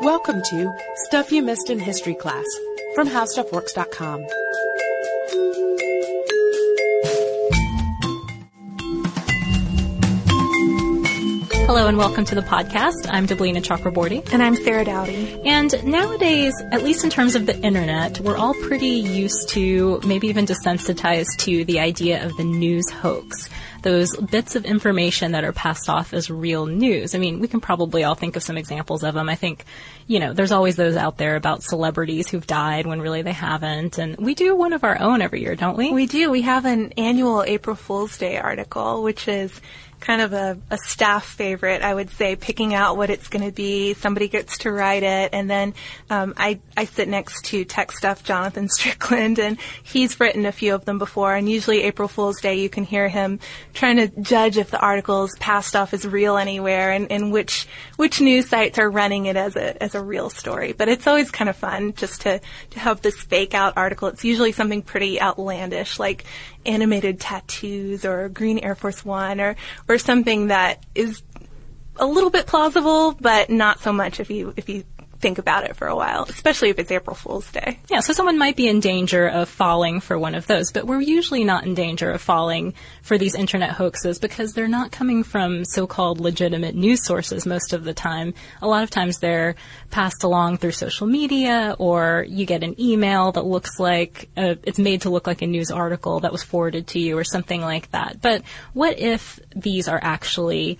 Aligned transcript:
Welcome 0.00 0.42
to 0.50 0.76
Stuff 1.06 1.30
You 1.30 1.42
Missed 1.42 1.70
in 1.70 1.78
History 1.78 2.14
Class 2.14 2.44
from 2.94 3.08
HowStuffWorks.com. 3.08 4.26
Hello 11.66 11.86
and 11.86 11.96
welcome 11.96 12.24
to 12.24 12.34
the 12.34 12.42
podcast. 12.42 13.08
I'm 13.08 13.26
Deblina 13.26 13.62
Chakraborty. 13.62 14.30
And 14.32 14.42
I'm 14.42 14.56
Sarah 14.56 14.84
Dowdy. 14.84 15.40
And 15.44 15.82
nowadays, 15.84 16.52
at 16.72 16.82
least 16.82 17.04
in 17.04 17.10
terms 17.10 17.34
of 17.34 17.46
the 17.46 17.58
internet, 17.60 18.20
we're 18.20 18.36
all 18.36 18.54
pretty 18.54 18.86
used 18.86 19.48
to, 19.50 20.00
maybe 20.06 20.26
even 20.28 20.44
desensitized 20.44 21.38
to 21.38 21.64
the 21.64 21.80
idea 21.80 22.24
of 22.24 22.36
the 22.36 22.44
news 22.44 22.90
hoax. 22.90 23.48
Those 23.84 24.16
bits 24.16 24.56
of 24.56 24.64
information 24.64 25.32
that 25.32 25.44
are 25.44 25.52
passed 25.52 25.90
off 25.90 26.14
as 26.14 26.30
real 26.30 26.64
news. 26.66 27.14
I 27.14 27.18
mean, 27.18 27.38
we 27.38 27.48
can 27.48 27.60
probably 27.60 28.02
all 28.02 28.14
think 28.14 28.34
of 28.34 28.42
some 28.42 28.56
examples 28.56 29.04
of 29.04 29.12
them. 29.12 29.28
I 29.28 29.34
think, 29.34 29.64
you 30.06 30.18
know, 30.18 30.32
there's 30.32 30.52
always 30.52 30.76
those 30.76 30.96
out 30.96 31.18
there 31.18 31.36
about 31.36 31.62
celebrities 31.62 32.28
who've 32.28 32.46
died 32.46 32.86
when 32.86 33.02
really 33.02 33.20
they 33.20 33.32
haven't. 33.32 33.98
And 33.98 34.16
we 34.16 34.34
do 34.34 34.56
one 34.56 34.72
of 34.72 34.84
our 34.84 34.98
own 34.98 35.20
every 35.20 35.42
year, 35.42 35.54
don't 35.54 35.76
we? 35.76 35.92
We 35.92 36.06
do. 36.06 36.30
We 36.30 36.42
have 36.42 36.64
an 36.64 36.92
annual 36.96 37.42
April 37.42 37.76
Fool's 37.76 38.16
Day 38.16 38.38
article, 38.38 39.02
which 39.02 39.28
is 39.28 39.60
kind 40.04 40.20
of 40.20 40.34
a, 40.34 40.58
a 40.70 40.76
staff 40.78 41.24
favorite, 41.24 41.82
I 41.82 41.94
would 41.94 42.10
say, 42.10 42.36
picking 42.36 42.74
out 42.74 42.96
what 42.96 43.10
it's 43.10 43.28
going 43.28 43.44
to 43.44 43.52
be. 43.52 43.94
Somebody 43.94 44.28
gets 44.28 44.58
to 44.58 44.70
write 44.70 45.02
it, 45.02 45.30
and 45.32 45.48
then 45.48 45.74
um, 46.10 46.34
I 46.36 46.60
I 46.76 46.84
sit 46.84 47.08
next 47.08 47.46
to 47.46 47.64
TechStuff 47.64 48.22
Jonathan 48.22 48.68
Strickland, 48.70 49.38
and 49.38 49.58
he's 49.82 50.20
written 50.20 50.46
a 50.46 50.52
few 50.52 50.74
of 50.74 50.84
them 50.84 50.98
before. 50.98 51.34
And 51.34 51.48
usually 51.48 51.82
April 51.82 52.08
Fool's 52.08 52.40
Day, 52.40 52.56
you 52.56 52.68
can 52.68 52.84
hear 52.84 53.08
him 53.08 53.40
trying 53.74 53.96
to 53.96 54.08
judge 54.20 54.56
if 54.56 54.70
the 54.70 54.80
article 54.80 55.24
is 55.24 55.36
passed 55.38 55.76
off 55.76 55.92
as 55.92 56.06
real 56.06 56.36
anywhere, 56.36 56.92
and, 56.92 57.10
and 57.12 57.32
which 57.32 57.66
which 57.96 58.20
news 58.20 58.48
sites 58.48 58.78
are 58.78 58.88
running 58.88 59.26
it 59.26 59.36
as 59.36 59.56
a 59.56 59.82
as 59.82 59.94
a 59.94 60.02
real 60.02 60.30
story. 60.30 60.72
But 60.72 60.88
it's 60.88 61.06
always 61.06 61.30
kind 61.30 61.50
of 61.50 61.56
fun 61.56 61.92
just 61.94 62.22
to 62.22 62.40
to 62.70 62.78
have 62.78 63.02
this 63.02 63.20
fake 63.20 63.54
out 63.54 63.74
article. 63.76 64.08
It's 64.08 64.24
usually 64.24 64.52
something 64.52 64.82
pretty 64.82 65.20
outlandish, 65.20 65.98
like 65.98 66.24
animated 66.64 67.20
tattoos 67.20 68.04
or 68.04 68.28
green 68.28 68.58
Air 68.60 68.74
Force 68.74 69.04
One 69.04 69.40
or 69.40 69.56
or 69.88 69.98
something 69.98 70.46
that 70.46 70.84
is 70.94 71.22
a 71.96 72.06
little 72.06 72.30
bit 72.30 72.46
plausible, 72.46 73.12
but 73.12 73.50
not 73.50 73.80
so 73.80 73.92
much 73.92 74.20
if 74.20 74.30
you 74.30 74.54
if 74.56 74.68
you 74.68 74.84
think 75.24 75.38
about 75.38 75.64
it 75.64 75.74
for 75.74 75.88
a 75.88 75.96
while, 75.96 76.26
especially 76.28 76.68
if 76.68 76.78
it's 76.78 76.90
April 76.90 77.16
Fool's 77.16 77.50
Day. 77.50 77.78
Yeah, 77.88 78.00
so 78.00 78.12
someone 78.12 78.36
might 78.36 78.56
be 78.56 78.68
in 78.68 78.80
danger 78.80 79.26
of 79.26 79.48
falling 79.48 80.00
for 80.00 80.18
one 80.18 80.34
of 80.34 80.46
those, 80.46 80.70
but 80.70 80.86
we're 80.86 81.00
usually 81.00 81.44
not 81.44 81.64
in 81.64 81.72
danger 81.72 82.10
of 82.10 82.20
falling 82.20 82.74
for 83.00 83.16
these 83.16 83.34
internet 83.34 83.70
hoaxes 83.70 84.18
because 84.18 84.52
they're 84.52 84.68
not 84.68 84.92
coming 84.92 85.24
from 85.24 85.64
so-called 85.64 86.20
legitimate 86.20 86.74
news 86.74 87.06
sources 87.06 87.46
most 87.46 87.72
of 87.72 87.84
the 87.84 87.94
time. 87.94 88.34
A 88.60 88.68
lot 88.68 88.82
of 88.82 88.90
times 88.90 89.16
they're 89.16 89.54
passed 89.90 90.24
along 90.24 90.58
through 90.58 90.72
social 90.72 91.06
media 91.06 91.74
or 91.78 92.26
you 92.28 92.44
get 92.44 92.62
an 92.62 92.78
email 92.78 93.32
that 93.32 93.46
looks 93.46 93.80
like 93.80 94.28
a, 94.36 94.58
it's 94.64 94.78
made 94.78 95.00
to 95.02 95.10
look 95.10 95.26
like 95.26 95.40
a 95.40 95.46
news 95.46 95.70
article 95.70 96.20
that 96.20 96.32
was 96.32 96.42
forwarded 96.42 96.86
to 96.88 96.98
you 96.98 97.16
or 97.16 97.24
something 97.24 97.62
like 97.62 97.90
that. 97.92 98.20
But 98.20 98.42
what 98.74 98.98
if 98.98 99.40
these 99.56 99.88
are 99.88 100.00
actually 100.02 100.78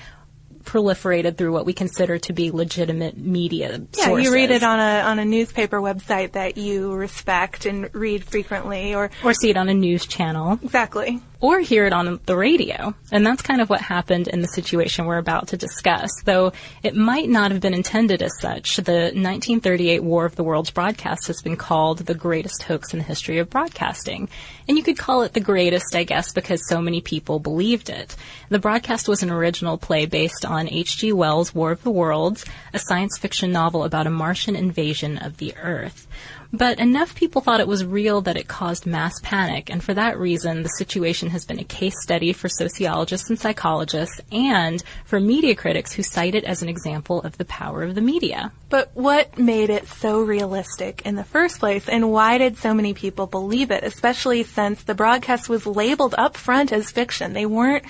proliferated 0.64 1.36
through 1.36 1.52
what 1.52 1.66
we 1.66 1.72
consider 1.72 2.18
to 2.18 2.32
be 2.32 2.50
legitimate 2.50 3.16
media 3.16 3.80
yeah, 3.96 4.04
sources. 4.06 4.24
you 4.24 4.32
read 4.32 4.50
it 4.50 4.62
on 4.62 4.78
a 4.78 5.02
on 5.02 5.18
a 5.18 5.24
newspaper 5.24 5.80
website 5.80 6.32
that 6.32 6.56
you 6.56 6.92
respect 6.92 7.66
and 7.66 7.90
read 7.94 8.24
frequently, 8.24 8.94
or 8.94 9.10
or 9.22 9.34
see 9.34 9.50
it 9.50 9.56
on 9.56 9.68
a 9.68 9.74
news 9.74 10.06
channel. 10.06 10.58
Exactly. 10.62 11.20
Or 11.44 11.60
hear 11.60 11.84
it 11.84 11.92
on 11.92 12.20
the 12.24 12.38
radio. 12.38 12.94
And 13.12 13.26
that's 13.26 13.42
kind 13.42 13.60
of 13.60 13.68
what 13.68 13.82
happened 13.82 14.28
in 14.28 14.40
the 14.40 14.48
situation 14.48 15.04
we're 15.04 15.18
about 15.18 15.48
to 15.48 15.58
discuss, 15.58 16.08
though 16.24 16.54
it 16.82 16.96
might 16.96 17.28
not 17.28 17.50
have 17.50 17.60
been 17.60 17.74
intended 17.74 18.22
as 18.22 18.32
such. 18.40 18.78
The 18.78 19.12
1938 19.12 20.02
War 20.02 20.24
of 20.24 20.36
the 20.36 20.42
Worlds 20.42 20.70
broadcast 20.70 21.26
has 21.26 21.42
been 21.42 21.58
called 21.58 21.98
the 21.98 22.14
greatest 22.14 22.62
hoax 22.62 22.94
in 22.94 23.00
the 23.00 23.04
history 23.04 23.36
of 23.36 23.50
broadcasting. 23.50 24.30
And 24.66 24.78
you 24.78 24.82
could 24.82 24.96
call 24.96 25.20
it 25.20 25.34
the 25.34 25.40
greatest, 25.40 25.94
I 25.94 26.04
guess, 26.04 26.32
because 26.32 26.66
so 26.66 26.80
many 26.80 27.02
people 27.02 27.38
believed 27.38 27.90
it. 27.90 28.16
The 28.48 28.58
broadcast 28.58 29.06
was 29.06 29.22
an 29.22 29.28
original 29.28 29.76
play 29.76 30.06
based 30.06 30.46
on 30.46 30.66
H.G. 30.70 31.12
Wells' 31.12 31.54
War 31.54 31.72
of 31.72 31.82
the 31.82 31.90
Worlds, 31.90 32.46
a 32.72 32.78
science 32.78 33.18
fiction 33.18 33.52
novel 33.52 33.84
about 33.84 34.06
a 34.06 34.10
Martian 34.10 34.56
invasion 34.56 35.18
of 35.18 35.36
the 35.36 35.54
Earth. 35.58 36.08
But 36.56 36.78
enough 36.78 37.16
people 37.16 37.40
thought 37.40 37.58
it 37.58 37.66
was 37.66 37.84
real 37.84 38.20
that 38.20 38.36
it 38.36 38.46
caused 38.46 38.86
mass 38.86 39.14
panic, 39.24 39.70
and 39.70 39.82
for 39.82 39.92
that 39.94 40.20
reason, 40.20 40.62
the 40.62 40.68
situation 40.68 41.30
has 41.30 41.44
been 41.44 41.58
a 41.58 41.64
case 41.64 41.96
study 42.00 42.32
for 42.32 42.48
sociologists 42.48 43.28
and 43.28 43.36
psychologists, 43.36 44.20
and 44.30 44.80
for 45.04 45.18
media 45.18 45.56
critics 45.56 45.92
who 45.92 46.04
cite 46.04 46.36
it 46.36 46.44
as 46.44 46.62
an 46.62 46.68
example 46.68 47.20
of 47.22 47.36
the 47.38 47.44
power 47.44 47.82
of 47.82 47.96
the 47.96 48.00
media. 48.00 48.52
But 48.68 48.92
what 48.94 49.36
made 49.36 49.68
it 49.68 49.88
so 49.88 50.22
realistic 50.22 51.02
in 51.04 51.16
the 51.16 51.24
first 51.24 51.58
place, 51.58 51.88
and 51.88 52.12
why 52.12 52.38
did 52.38 52.56
so 52.56 52.72
many 52.72 52.94
people 52.94 53.26
believe 53.26 53.72
it, 53.72 53.82
especially 53.82 54.44
since 54.44 54.84
the 54.84 54.94
broadcast 54.94 55.48
was 55.48 55.66
labeled 55.66 56.14
up 56.16 56.36
front 56.36 56.72
as 56.72 56.92
fiction? 56.92 57.32
They 57.32 57.46
weren't 57.46 57.84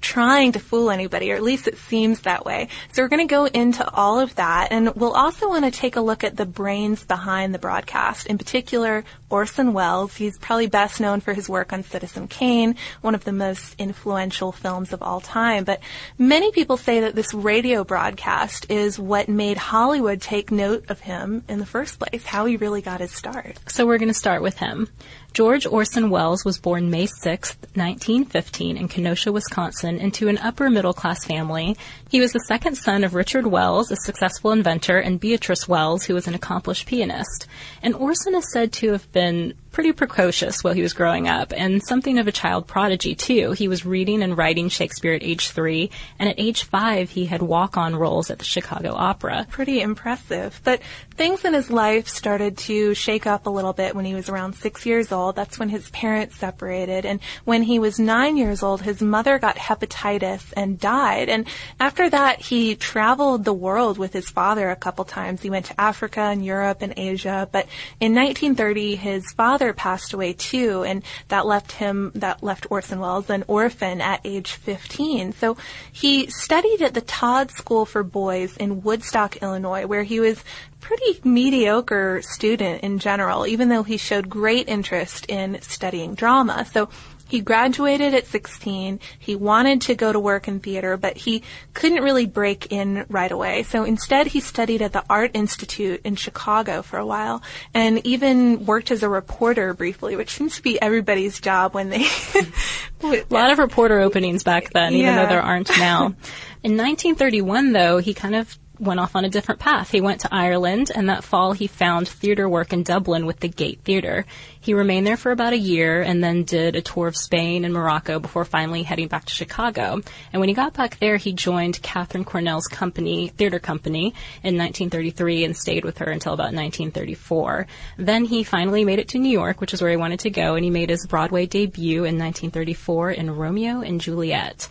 trying 0.00 0.52
to 0.52 0.58
fool 0.58 0.90
anybody, 0.90 1.32
or 1.32 1.36
at 1.36 1.42
least 1.42 1.68
it 1.68 1.76
seems 1.76 2.20
that 2.20 2.44
way. 2.44 2.68
So 2.92 3.02
we're 3.02 3.08
going 3.08 3.26
to 3.26 3.32
go 3.32 3.46
into 3.46 3.88
all 3.92 4.20
of 4.20 4.34
that, 4.36 4.68
and 4.70 4.94
we'll 4.94 5.14
also 5.14 5.48
want 5.48 5.64
to 5.64 5.70
take 5.70 5.96
a 5.96 6.00
look 6.00 6.24
at 6.24 6.36
the 6.36 6.46
brains 6.46 7.04
behind 7.04 7.54
the 7.54 7.58
broadcast. 7.58 8.26
In 8.26 8.38
particular, 8.38 9.04
Orson 9.30 9.72
Welles. 9.72 10.16
He's 10.16 10.38
probably 10.38 10.66
best 10.66 11.00
known 11.00 11.20
for 11.20 11.34
his 11.34 11.48
work 11.48 11.72
on 11.72 11.82
Citizen 11.82 12.28
Kane, 12.28 12.76
one 13.00 13.14
of 13.14 13.24
the 13.24 13.32
most 13.32 13.74
influential 13.78 14.52
films 14.52 14.92
of 14.92 15.02
all 15.02 15.20
time. 15.20 15.64
But 15.64 15.80
many 16.16 16.52
people 16.52 16.76
say 16.76 17.00
that 17.00 17.14
this 17.14 17.34
radio 17.34 17.84
broadcast 17.84 18.70
is 18.70 18.98
what 18.98 19.28
made 19.28 19.56
Hollywood 19.56 20.20
take 20.20 20.50
note 20.50 20.86
of 20.88 21.00
him 21.00 21.44
in 21.48 21.58
the 21.58 21.66
first 21.66 21.98
place, 21.98 22.24
how 22.24 22.46
he 22.46 22.56
really 22.56 22.82
got 22.82 23.00
his 23.00 23.12
start. 23.12 23.58
So 23.66 23.86
we're 23.86 23.98
going 23.98 24.08
to 24.08 24.14
start 24.14 24.42
with 24.42 24.58
him. 24.58 24.88
George 25.38 25.66
Orson 25.66 26.10
Welles 26.10 26.44
was 26.44 26.58
born 26.58 26.90
May 26.90 27.06
6, 27.06 27.58
1915 27.74 28.76
in 28.76 28.88
Kenosha, 28.88 29.30
Wisconsin 29.30 30.00
into 30.00 30.26
an 30.26 30.36
upper 30.38 30.68
middle 30.68 30.92
class 30.92 31.24
family. 31.24 31.76
He 32.08 32.18
was 32.18 32.32
the 32.32 32.44
second 32.48 32.74
son 32.74 33.04
of 33.04 33.14
Richard 33.14 33.46
Welles, 33.46 33.92
a 33.92 33.96
successful 33.98 34.50
inventor, 34.50 34.98
and 34.98 35.20
Beatrice 35.20 35.68
Welles, 35.68 36.06
who 36.06 36.14
was 36.14 36.26
an 36.26 36.34
accomplished 36.34 36.88
pianist. 36.88 37.46
And 37.84 37.94
Orson 37.94 38.34
is 38.34 38.50
said 38.52 38.72
to 38.72 38.90
have 38.90 39.12
been 39.12 39.54
pretty 39.78 39.92
precocious 39.92 40.64
while 40.64 40.74
he 40.74 40.82
was 40.82 40.92
growing 40.92 41.28
up 41.28 41.52
and 41.56 41.80
something 41.84 42.18
of 42.18 42.26
a 42.26 42.32
child 42.32 42.66
prodigy 42.66 43.14
too. 43.14 43.52
He 43.52 43.68
was 43.68 43.86
reading 43.86 44.24
and 44.24 44.36
writing 44.36 44.68
Shakespeare 44.68 45.12
at 45.12 45.22
age 45.22 45.50
three, 45.50 45.92
and 46.18 46.28
at 46.28 46.34
age 46.36 46.64
five 46.64 47.10
he 47.10 47.26
had 47.26 47.42
walk-on 47.42 47.94
roles 47.94 48.28
at 48.28 48.40
the 48.40 48.44
Chicago 48.44 48.92
Opera. 48.92 49.46
Pretty 49.48 49.80
impressive. 49.80 50.60
But 50.64 50.80
things 51.14 51.44
in 51.44 51.54
his 51.54 51.70
life 51.70 52.08
started 52.08 52.58
to 52.58 52.92
shake 52.92 53.24
up 53.24 53.46
a 53.46 53.50
little 53.50 53.72
bit 53.72 53.94
when 53.94 54.04
he 54.04 54.14
was 54.14 54.28
around 54.28 54.56
six 54.56 54.84
years 54.84 55.12
old. 55.12 55.36
That's 55.36 55.60
when 55.60 55.68
his 55.68 55.88
parents 55.90 56.34
separated, 56.34 57.06
and 57.06 57.20
when 57.44 57.62
he 57.62 57.78
was 57.78 58.00
nine 58.00 58.36
years 58.36 58.64
old, 58.64 58.82
his 58.82 59.00
mother 59.00 59.38
got 59.38 59.54
hepatitis 59.54 60.52
and 60.56 60.80
died. 60.80 61.28
And 61.28 61.46
after 61.78 62.10
that, 62.10 62.40
he 62.40 62.74
traveled 62.74 63.44
the 63.44 63.54
world 63.54 63.96
with 63.96 64.12
his 64.12 64.28
father 64.28 64.70
a 64.70 64.76
couple 64.76 65.04
times. 65.04 65.40
He 65.40 65.50
went 65.50 65.66
to 65.66 65.80
Africa 65.80 66.22
and 66.22 66.44
Europe 66.44 66.78
and 66.80 66.94
Asia. 66.96 67.48
But 67.52 67.66
in 68.00 68.12
1930, 68.12 68.96
his 68.96 69.30
father 69.30 69.67
passed 69.72 70.12
away 70.12 70.32
too, 70.32 70.84
and 70.84 71.02
that 71.28 71.46
left 71.46 71.72
him, 71.72 72.12
that 72.14 72.42
left 72.42 72.66
Orson 72.70 73.00
Welles 73.00 73.30
an 73.30 73.44
orphan 73.46 74.00
at 74.00 74.20
age 74.24 74.52
15. 74.52 75.32
So 75.32 75.56
he 75.92 76.28
studied 76.28 76.82
at 76.82 76.94
the 76.94 77.00
Todd 77.00 77.50
School 77.50 77.84
for 77.84 78.02
Boys 78.02 78.56
in 78.56 78.82
Woodstock, 78.82 79.38
Illinois, 79.38 79.86
where 79.86 80.02
he 80.02 80.20
was 80.20 80.42
pretty 80.80 81.20
mediocre 81.24 82.22
student 82.22 82.82
in 82.82 82.98
general, 82.98 83.46
even 83.46 83.68
though 83.68 83.82
he 83.82 83.96
showed 83.96 84.28
great 84.28 84.68
interest 84.68 85.26
in 85.28 85.60
studying 85.60 86.14
drama. 86.14 86.64
So 86.72 86.88
he 87.28 87.40
graduated 87.40 88.14
at 88.14 88.26
16. 88.26 89.00
He 89.18 89.36
wanted 89.36 89.82
to 89.82 89.94
go 89.94 90.12
to 90.12 90.18
work 90.18 90.48
in 90.48 90.60
theater, 90.60 90.96
but 90.96 91.16
he 91.16 91.42
couldn't 91.74 92.02
really 92.02 92.26
break 92.26 92.72
in 92.72 93.04
right 93.08 93.30
away. 93.30 93.62
So 93.64 93.84
instead, 93.84 94.28
he 94.28 94.40
studied 94.40 94.82
at 94.82 94.92
the 94.92 95.04
Art 95.08 95.32
Institute 95.34 96.00
in 96.04 96.16
Chicago 96.16 96.82
for 96.82 96.98
a 96.98 97.06
while 97.06 97.42
and 97.74 98.04
even 98.06 98.66
worked 98.66 98.90
as 98.90 99.02
a 99.02 99.08
reporter 99.08 99.74
briefly, 99.74 100.16
which 100.16 100.30
seems 100.34 100.56
to 100.56 100.62
be 100.62 100.80
everybody's 100.80 101.38
job 101.40 101.74
when 101.74 101.90
they. 101.90 102.04
a 103.02 103.24
lot 103.30 103.52
of 103.52 103.58
reporter 103.58 104.00
openings 104.00 104.42
back 104.42 104.70
then, 104.72 104.94
even 104.94 105.06
Yeah. 105.06 105.22
though 105.22 105.28
there 105.28 105.42
aren't 105.42 105.70
now. 105.78 106.14
In 106.64 106.76
1931, 106.76 107.72
though, 107.72 107.98
he 107.98 108.14
kind 108.14 108.34
of 108.34 108.58
went 108.78 109.00
off 109.00 109.16
on 109.16 109.24
a 109.24 109.28
different 109.28 109.60
path. 109.60 109.90
He 109.90 110.00
went 110.00 110.20
to 110.20 110.34
Ireland, 110.34 110.90
and 110.94 111.08
that 111.08 111.24
fall 111.24 111.52
he 111.52 111.66
found 111.66 112.08
theater 112.08 112.48
work 112.48 112.72
in 112.72 112.82
Dublin 112.82 113.26
with 113.26 113.40
the 113.40 113.48
Gate 113.48 113.80
Theater. 113.84 114.24
He 114.60 114.74
remained 114.74 115.06
there 115.06 115.16
for 115.16 115.32
about 115.32 115.52
a 115.52 115.58
year 115.58 116.02
and 116.02 116.22
then 116.22 116.44
did 116.44 116.76
a 116.76 116.82
tour 116.82 117.06
of 117.06 117.16
Spain 117.16 117.64
and 117.64 117.72
Morocco 117.72 118.18
before 118.18 118.44
finally 118.44 118.82
heading 118.82 119.08
back 119.08 119.24
to 119.24 119.32
Chicago. 119.32 120.02
And 120.32 120.40
when 120.40 120.48
he 120.48 120.54
got 120.54 120.74
back 120.74 120.98
there, 120.98 121.16
he 121.16 121.32
joined 121.32 121.80
Katharine 121.82 122.24
Cornell's 122.24 122.66
company, 122.66 123.28
theater 123.28 123.58
company, 123.58 124.14
in 124.42 124.56
1933 124.56 125.44
and 125.44 125.56
stayed 125.56 125.84
with 125.84 125.98
her 125.98 126.10
until 126.10 126.34
about 126.34 126.52
1934. 126.52 127.66
Then 127.96 128.24
he 128.24 128.44
finally 128.44 128.84
made 128.84 128.98
it 128.98 129.08
to 129.08 129.18
New 129.18 129.30
York, 129.30 129.60
which 129.60 129.72
is 129.72 129.80
where 129.80 129.90
he 129.90 129.96
wanted 129.96 130.20
to 130.20 130.30
go, 130.30 130.54
and 130.54 130.64
he 130.64 130.70
made 130.70 130.90
his 130.90 131.06
Broadway 131.06 131.46
debut 131.46 132.04
in 132.04 132.18
1934 132.18 133.12
in 133.12 133.30
Romeo 133.34 133.80
and 133.80 134.00
Juliet. 134.00 134.68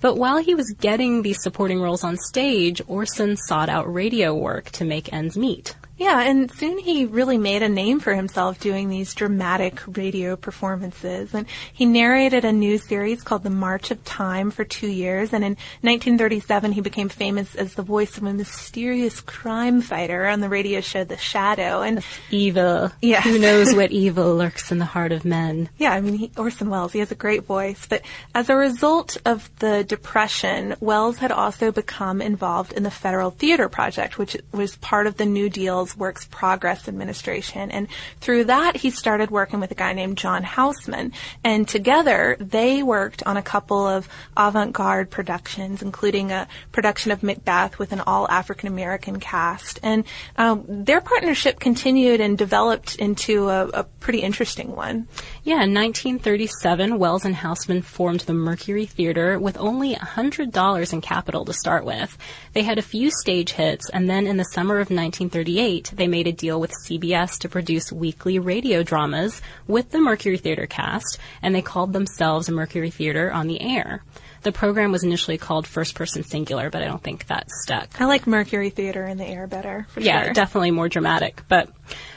But 0.00 0.16
while 0.16 0.38
he 0.38 0.54
was 0.54 0.74
getting 0.78 1.22
these 1.22 1.42
supporting 1.42 1.80
roles 1.80 2.04
on 2.04 2.16
stage, 2.16 2.82
Orson 2.86 3.36
sought 3.36 3.68
out 3.68 3.92
radio 3.92 4.34
work 4.34 4.70
to 4.72 4.84
make 4.84 5.12
ends 5.12 5.36
meet. 5.36 5.74
Yeah, 5.98 6.20
and 6.20 6.50
soon 6.50 6.78
he 6.78 7.06
really 7.06 7.38
made 7.38 7.62
a 7.62 7.70
name 7.70 8.00
for 8.00 8.14
himself 8.14 8.60
doing 8.60 8.90
these 8.90 9.14
dramatic 9.14 9.80
radio 9.96 10.36
performances. 10.36 11.32
And 11.32 11.46
he 11.72 11.86
narrated 11.86 12.44
a 12.44 12.52
news 12.52 12.84
series 12.84 13.22
called 13.22 13.44
The 13.44 13.50
March 13.50 13.90
of 13.90 14.04
Time 14.04 14.50
for 14.50 14.62
two 14.62 14.88
years. 14.88 15.32
And 15.32 15.42
in 15.42 15.52
1937, 15.80 16.72
he 16.72 16.82
became 16.82 17.08
famous 17.08 17.54
as 17.54 17.74
the 17.74 17.82
voice 17.82 18.18
of 18.18 18.24
a 18.24 18.34
mysterious 18.34 19.22
crime 19.22 19.80
fighter 19.80 20.26
on 20.26 20.40
the 20.40 20.50
radio 20.50 20.82
show 20.82 21.04
The 21.04 21.16
Shadow. 21.16 21.80
And 21.80 22.04
evil. 22.30 22.92
Yes. 23.00 23.24
Who 23.24 23.38
knows 23.38 23.74
what 23.74 23.90
evil 23.90 24.36
lurks 24.36 24.70
in 24.70 24.78
the 24.78 24.84
heart 24.84 25.12
of 25.12 25.24
men? 25.24 25.70
Yeah, 25.78 25.92
I 25.92 26.02
mean, 26.02 26.14
he, 26.14 26.30
Orson 26.36 26.68
Welles, 26.68 26.92
he 26.92 26.98
has 26.98 27.10
a 27.10 27.14
great 27.14 27.44
voice. 27.44 27.86
But 27.88 28.02
as 28.34 28.50
a 28.50 28.56
result 28.56 29.16
of 29.24 29.48
the 29.60 29.82
Depression, 29.82 30.76
Welles 30.80 31.16
had 31.18 31.32
also 31.32 31.72
become 31.72 32.20
involved 32.20 32.74
in 32.74 32.82
the 32.82 32.90
Federal 32.90 33.30
Theater 33.30 33.70
Project, 33.70 34.18
which 34.18 34.36
was 34.52 34.76
part 34.76 35.06
of 35.06 35.16
the 35.16 35.24
New 35.24 35.48
Deal 35.48 35.85
Works 35.94 36.26
Progress 36.30 36.88
Administration. 36.88 37.70
And 37.70 37.88
through 38.20 38.44
that, 38.44 38.76
he 38.76 38.88
started 38.88 39.30
working 39.30 39.60
with 39.60 39.70
a 39.70 39.74
guy 39.74 39.92
named 39.92 40.16
John 40.16 40.42
Houseman. 40.42 41.12
And 41.44 41.68
together, 41.68 42.38
they 42.40 42.82
worked 42.82 43.22
on 43.24 43.36
a 43.36 43.42
couple 43.42 43.86
of 43.86 44.08
avant-garde 44.38 45.10
productions, 45.10 45.82
including 45.82 46.32
a 46.32 46.48
production 46.72 47.12
of 47.12 47.22
Macbeth 47.22 47.78
with 47.78 47.92
an 47.92 48.00
all 48.00 48.26
African 48.30 48.68
American 48.68 49.20
cast. 49.20 49.78
And 49.82 50.04
um, 50.36 50.64
their 50.66 51.02
partnership 51.02 51.60
continued 51.60 52.20
and 52.20 52.38
developed 52.38 52.96
into 52.96 53.50
a, 53.50 53.68
a 53.68 53.84
pretty 53.84 54.20
interesting 54.20 54.74
one. 54.74 55.08
Yeah, 55.44 55.62
in 55.62 55.74
1937, 55.74 56.98
Welles 56.98 57.24
and 57.24 57.34
Houseman 57.34 57.82
formed 57.82 58.20
the 58.20 58.32
Mercury 58.32 58.86
Theater 58.86 59.38
with 59.38 59.58
only 59.58 59.94
$100 59.94 60.92
in 60.92 61.00
capital 61.00 61.44
to 61.44 61.52
start 61.52 61.84
with. 61.84 62.16
They 62.52 62.62
had 62.62 62.78
a 62.78 62.82
few 62.82 63.10
stage 63.10 63.52
hits, 63.52 63.90
and 63.90 64.08
then 64.08 64.26
in 64.26 64.36
the 64.36 64.44
summer 64.44 64.76
of 64.76 64.90
1938, 64.90 65.75
they 65.84 66.06
made 66.06 66.26
a 66.26 66.32
deal 66.32 66.60
with 66.60 66.72
CBS 66.84 67.38
to 67.38 67.48
produce 67.48 67.92
weekly 67.92 68.38
radio 68.38 68.82
dramas 68.82 69.40
with 69.66 69.90
the 69.90 70.00
Mercury 70.00 70.38
Theater 70.38 70.66
cast, 70.66 71.18
and 71.42 71.54
they 71.54 71.62
called 71.62 71.92
themselves 71.92 72.50
Mercury 72.50 72.90
Theater 72.90 73.32
on 73.32 73.46
the 73.46 73.60
air. 73.60 74.02
The 74.46 74.52
program 74.52 74.92
was 74.92 75.02
initially 75.02 75.38
called 75.38 75.66
First 75.66 75.96
Person 75.96 76.22
Singular, 76.22 76.70
but 76.70 76.80
I 76.80 76.86
don't 76.86 77.02
think 77.02 77.26
that 77.26 77.50
stuck. 77.64 78.00
I 78.00 78.04
like 78.04 78.28
Mercury 78.28 78.70
Theater 78.70 79.04
in 79.04 79.18
the 79.18 79.24
air 79.24 79.48
better. 79.48 79.88
yeah, 79.98 80.26
sure. 80.26 80.34
definitely 80.34 80.70
more 80.70 80.88
dramatic. 80.88 81.42
But 81.48 81.68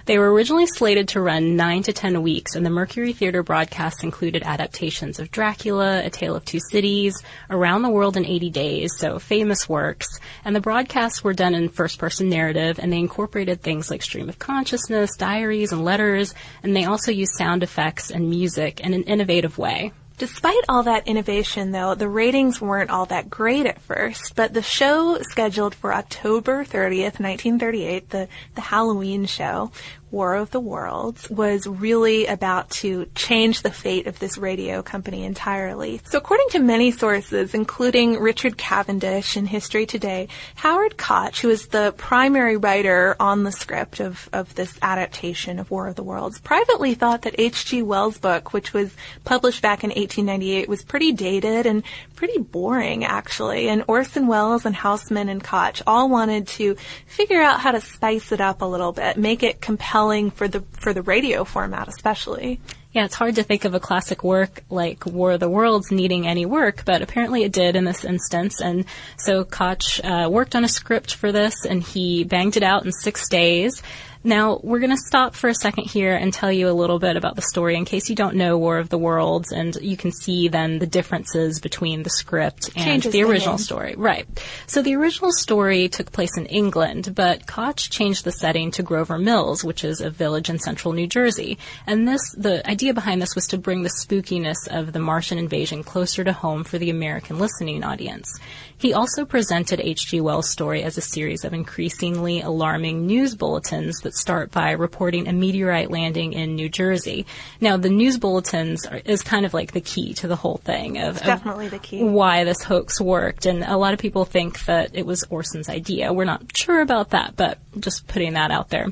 they 0.05 0.19
were 0.19 0.31
originally 0.31 0.67
slated 0.67 1.07
to 1.07 1.21
run 1.21 1.55
nine 1.55 1.81
to 1.81 1.91
ten 1.91 2.21
weeks, 2.21 2.53
and 2.53 2.63
the 2.63 2.69
Mercury 2.69 3.13
Theater 3.13 3.41
broadcasts 3.41 4.03
included 4.03 4.43
adaptations 4.43 5.17
of 5.17 5.31
Dracula, 5.31 6.03
A 6.05 6.11
Tale 6.11 6.35
of 6.35 6.45
Two 6.45 6.59
Cities, 6.69 7.15
Around 7.49 7.81
the 7.81 7.89
World 7.89 8.15
in 8.15 8.27
80 8.27 8.51
Days, 8.51 8.91
so 8.99 9.17
famous 9.17 9.67
works. 9.67 10.19
And 10.45 10.55
the 10.55 10.61
broadcasts 10.61 11.23
were 11.23 11.33
done 11.33 11.55
in 11.55 11.67
first 11.67 11.97
person 11.97 12.29
narrative, 12.29 12.77
and 12.77 12.93
they 12.93 12.99
incorporated 12.99 13.63
things 13.63 13.89
like 13.89 14.03
stream 14.03 14.29
of 14.29 14.37
consciousness, 14.37 15.17
diaries, 15.17 15.71
and 15.71 15.83
letters, 15.83 16.35
and 16.61 16.75
they 16.75 16.85
also 16.85 17.11
used 17.11 17.33
sound 17.39 17.63
effects 17.63 18.11
and 18.11 18.29
music 18.29 18.81
in 18.81 18.93
an 18.93 19.01
innovative 19.05 19.57
way. 19.57 19.93
Despite 20.19 20.65
all 20.67 20.83
that 20.83 21.07
innovation, 21.07 21.71
though, 21.71 21.95
the 21.95 22.09
ratings 22.09 22.59
weren't 22.59 22.89
all 22.89 23.05
that 23.05 23.29
great 23.29 23.65
at 23.65 23.79
first, 23.79 24.35
but 24.35 24.53
the 24.53 24.61
show 24.61 25.17
scheduled 25.21 25.73
for 25.73 25.93
October 25.93 26.65
30th, 26.65 27.21
1938, 27.21 28.09
the, 28.09 28.27
the 28.53 28.59
Halloween 28.61 29.25
show, 29.25 29.71
War 30.11 30.35
of 30.35 30.51
the 30.51 30.59
Worlds 30.59 31.29
was 31.29 31.67
really 31.67 32.25
about 32.25 32.69
to 32.71 33.05
change 33.13 33.61
the 33.61 33.71
fate 33.71 34.07
of 34.07 34.17
this 34.19 34.37
radio 34.37 34.81
company 34.81 35.23
entirely. 35.23 36.01
So 36.05 36.17
according 36.17 36.49
to 36.49 36.59
many 36.59 36.91
sources, 36.91 37.53
including 37.53 38.19
Richard 38.19 38.57
Cavendish 38.57 39.37
in 39.37 39.45
History 39.45 39.85
Today, 39.85 40.27
Howard 40.55 40.97
Koch, 40.97 41.39
who 41.39 41.49
is 41.49 41.67
the 41.67 41.93
primary 41.97 42.57
writer 42.57 43.15
on 43.19 43.43
the 43.43 43.51
script 43.51 43.99
of, 43.99 44.29
of 44.33 44.55
this 44.55 44.77
adaptation 44.81 45.59
of 45.59 45.69
War 45.69 45.87
of 45.87 45.95
the 45.95 46.03
Worlds, 46.03 46.39
privately 46.39 46.95
thought 46.95 47.21
that 47.21 47.35
H.G. 47.37 47.83
Wells' 47.83 48.17
book, 48.17 48.51
which 48.51 48.73
was 48.73 48.95
published 49.25 49.61
back 49.61 49.83
in 49.83 49.89
1898, 49.89 50.67
was 50.67 50.83
pretty 50.83 51.11
dated 51.11 51.65
and 51.65 51.83
pretty 52.15 52.39
boring, 52.39 53.05
actually. 53.05 53.69
And 53.69 53.83
Orson 53.87 54.27
Welles 54.27 54.65
and 54.65 54.75
Houseman 54.75 55.29
and 55.29 55.43
Koch 55.43 55.81
all 55.85 56.09
wanted 56.09 56.47
to 56.47 56.75
figure 57.05 57.41
out 57.41 57.59
how 57.59 57.71
to 57.71 57.81
spice 57.81 58.31
it 58.31 58.41
up 58.41 58.61
a 58.61 58.65
little 58.65 58.91
bit, 58.91 59.17
make 59.17 59.43
it 59.43 59.61
compelling 59.61 59.98
compelling 59.99 60.31
for 60.31 60.47
the 60.47 60.61
for 60.71 60.93
the 60.93 61.01
radio 61.01 61.43
format, 61.43 61.87
especially. 61.87 62.59
Yeah, 62.91 63.05
it's 63.05 63.15
hard 63.15 63.35
to 63.35 63.43
think 63.43 63.65
of 63.65 63.75
a 63.75 63.79
classic 63.79 64.23
work 64.23 64.63
like 64.69 65.05
War 65.05 65.33
of 65.33 65.39
the 65.39 65.49
Worlds 65.49 65.91
needing 65.91 66.25
any 66.25 66.45
work, 66.45 66.83
but 66.85 67.03
apparently 67.03 67.43
it 67.43 67.51
did 67.51 67.75
in 67.75 67.83
this 67.83 68.03
instance. 68.03 68.61
And 68.61 68.85
so 69.17 69.43
Koch 69.43 70.03
uh, 70.03 70.27
worked 70.31 70.55
on 70.55 70.63
a 70.63 70.67
script 70.67 71.13
for 71.13 71.31
this, 71.31 71.65
and 71.65 71.83
he 71.83 72.23
banged 72.23 72.57
it 72.57 72.63
out 72.63 72.85
in 72.85 72.91
six 72.91 73.29
days. 73.29 73.83
Now, 74.23 74.59
we're 74.63 74.79
going 74.79 74.89
to 74.89 74.97
stop 74.97 75.33
for 75.33 75.49
a 75.49 75.55
second 75.55 75.85
here 75.85 76.13
and 76.13 76.33
tell 76.33 76.51
you 76.51 76.69
a 76.69 76.71
little 76.71 76.99
bit 76.99 77.15
about 77.15 77.37
the 77.37 77.41
story 77.41 77.77
in 77.77 77.85
case 77.85 78.09
you 78.09 78.15
don't 78.15 78.35
know 78.35 78.57
War 78.57 78.77
of 78.77 78.89
the 78.89 78.97
Worlds, 78.97 79.53
and 79.53 79.75
you 79.81 79.95
can 79.95 80.11
see 80.11 80.49
then 80.49 80.79
the 80.79 80.87
differences 80.87 81.61
between 81.61 82.03
the 82.03 82.09
script 82.09 82.67
and 82.75 82.83
Changes 82.83 83.13
the 83.13 83.19
the 83.23 83.29
original 83.29 83.53
name. 83.53 83.63
story. 83.63 83.95
Right. 83.97 84.27
So 84.67 84.81
the 84.81 84.95
original 84.95 85.31
story 85.31 85.87
took 85.87 86.11
place 86.11 86.37
in 86.37 86.47
England, 86.47 87.15
but 87.15 87.47
Koch 87.47 87.77
changed 87.77 88.25
the 88.25 88.33
setting 88.33 88.71
to 88.71 88.83
Grover 88.83 89.17
Mills, 89.17 89.63
which 89.63 89.85
is 89.85 90.01
a 90.01 90.09
village 90.09 90.49
in 90.49 90.59
central 90.59 90.93
New 90.93 91.07
Jersey. 91.07 91.57
And 91.87 92.05
this, 92.05 92.21
the 92.37 92.67
idea 92.69 92.93
behind 92.93 93.21
this 93.21 93.35
was 93.35 93.47
to 93.47 93.57
bring 93.57 93.83
the 93.83 93.91
spookiness 94.03 94.67
of 94.69 94.91
the 94.91 94.99
Martian 94.99 95.37
invasion 95.37 95.81
closer 95.81 96.25
to 96.25 96.33
home 96.33 96.65
for 96.65 96.77
the 96.77 96.89
American 96.89 97.39
listening 97.39 97.85
audience. 97.85 98.37
He 98.79 98.93
also 98.93 99.25
presented 99.25 99.81
H.G. 99.81 100.21
Wells' 100.21 100.49
story 100.49 100.83
as 100.83 100.97
a 100.97 101.01
series 101.01 101.43
of 101.43 101.53
increasingly 101.53 102.39
alarming 102.39 103.05
news 103.05 103.35
bulletins 103.35 103.99
that 103.99 104.15
start 104.15 104.51
by 104.51 104.71
reporting 104.71 105.27
a 105.27 105.33
meteorite 105.33 105.91
landing 105.91 106.31
in 106.31 106.55
New 106.55 106.69
Jersey. 106.69 107.25
Now, 107.59 107.75
the 107.75 107.89
news 107.89 108.17
bulletins 108.17 108.85
are, 108.85 109.01
is 109.03 109.21
kind 109.21 109.45
of 109.45 109.53
like 109.53 109.73
the 109.73 109.81
key 109.81 110.13
to 110.15 110.29
the 110.29 110.37
whole 110.37 110.61
thing 110.63 110.97
of, 110.97 111.17
of 111.17 111.23
Definitely 111.23 111.67
the 111.67 111.79
key. 111.79 112.03
why 112.03 112.45
this 112.45 112.63
hoax 112.63 113.01
worked. 113.01 113.45
And 113.45 113.65
a 113.65 113.75
lot 113.75 113.93
of 113.93 113.99
people 113.99 114.23
think 114.23 114.63
that 114.65 114.91
it 114.93 115.05
was 115.05 115.25
Orson's 115.29 115.67
idea. 115.67 116.13
We're 116.13 116.23
not 116.23 116.55
sure 116.55 116.79
about 116.79 117.09
that, 117.09 117.35
but 117.35 117.59
just 117.77 118.07
putting 118.07 118.33
that 118.33 118.49
out 118.49 118.69
there. 118.69 118.87